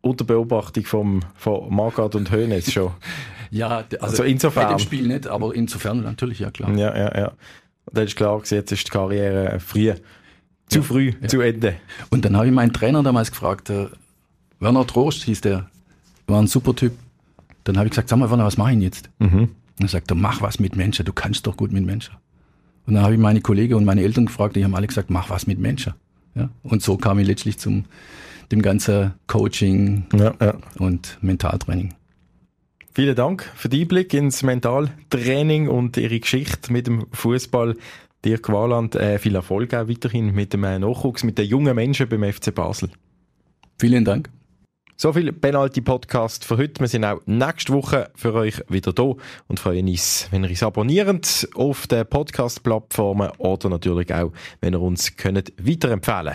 [0.00, 2.92] Unter Beobachtung vom, von Magath und Hönes schon.
[3.50, 4.68] ja, also, also insofern.
[4.68, 6.70] Bei dem Spiel nicht, aber insofern natürlich, ja klar.
[6.76, 7.28] Ja, ja, ja.
[7.84, 9.92] Und dann ist klar jetzt ist die Karriere früh.
[10.68, 11.28] Zu ja, früh, ja.
[11.28, 11.76] zu Ende.
[12.10, 13.88] Und dann habe ich meinen Trainer damals gefragt, äh,
[14.60, 15.68] Werner Trost hieß der,
[16.26, 16.92] war ein super Typ,
[17.64, 19.10] dann habe ich gesagt, sag mal, Werner, was mache ich jetzt?
[19.18, 19.50] Mhm.
[19.78, 22.14] Und er sagt, mach was mit Menschen, du kannst doch gut mit Menschen.
[22.86, 25.30] Und dann habe ich meine Kollegen und meine Eltern gefragt, die haben alle gesagt, mach
[25.30, 25.94] was mit Menschen.
[26.34, 26.50] Ja?
[26.62, 27.84] Und so kam ich letztlich zum
[28.50, 30.54] dem ganzen Coaching ja, ja.
[30.78, 31.94] und Mentaltraining.
[32.92, 37.76] Vielen Dank für den Einblick ins Mentaltraining und Ihre Geschichte mit dem Fußball.
[38.24, 42.08] Dirk Waland, äh, viel Erfolg auch weiterhin mit dem äh, Nachwuchs, mit den jungen Menschen
[42.08, 42.90] beim FC Basel.
[43.78, 44.28] Vielen Dank.
[45.02, 46.78] So viel Penalty Podcast für heute.
[46.78, 49.14] Wir sind auch nächste Woche für euch wieder da
[49.48, 54.30] und freuen uns, wenn ihr uns abonniert auf den Podcast-Plattformen oder natürlich auch,
[54.60, 56.34] wenn ihr uns könnt weiterempfehlen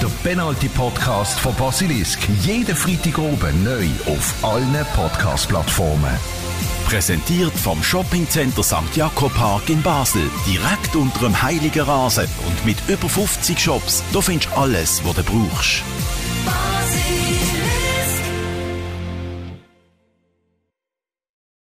[0.00, 2.26] Der Penalty Podcast von Basilisk.
[2.40, 6.18] Jeden Freitag oben neu auf allen Podcast-Plattformen.
[6.86, 8.94] Präsentiert vom Shoppingcenter St.
[8.94, 10.22] Jakob Park in Basel.
[10.46, 14.04] Direkt unter dem Heiligen Rasen und mit über 50 Shops.
[14.12, 15.82] Da findest du alles, was du brauchst.
[16.44, 17.55] Fuzzy.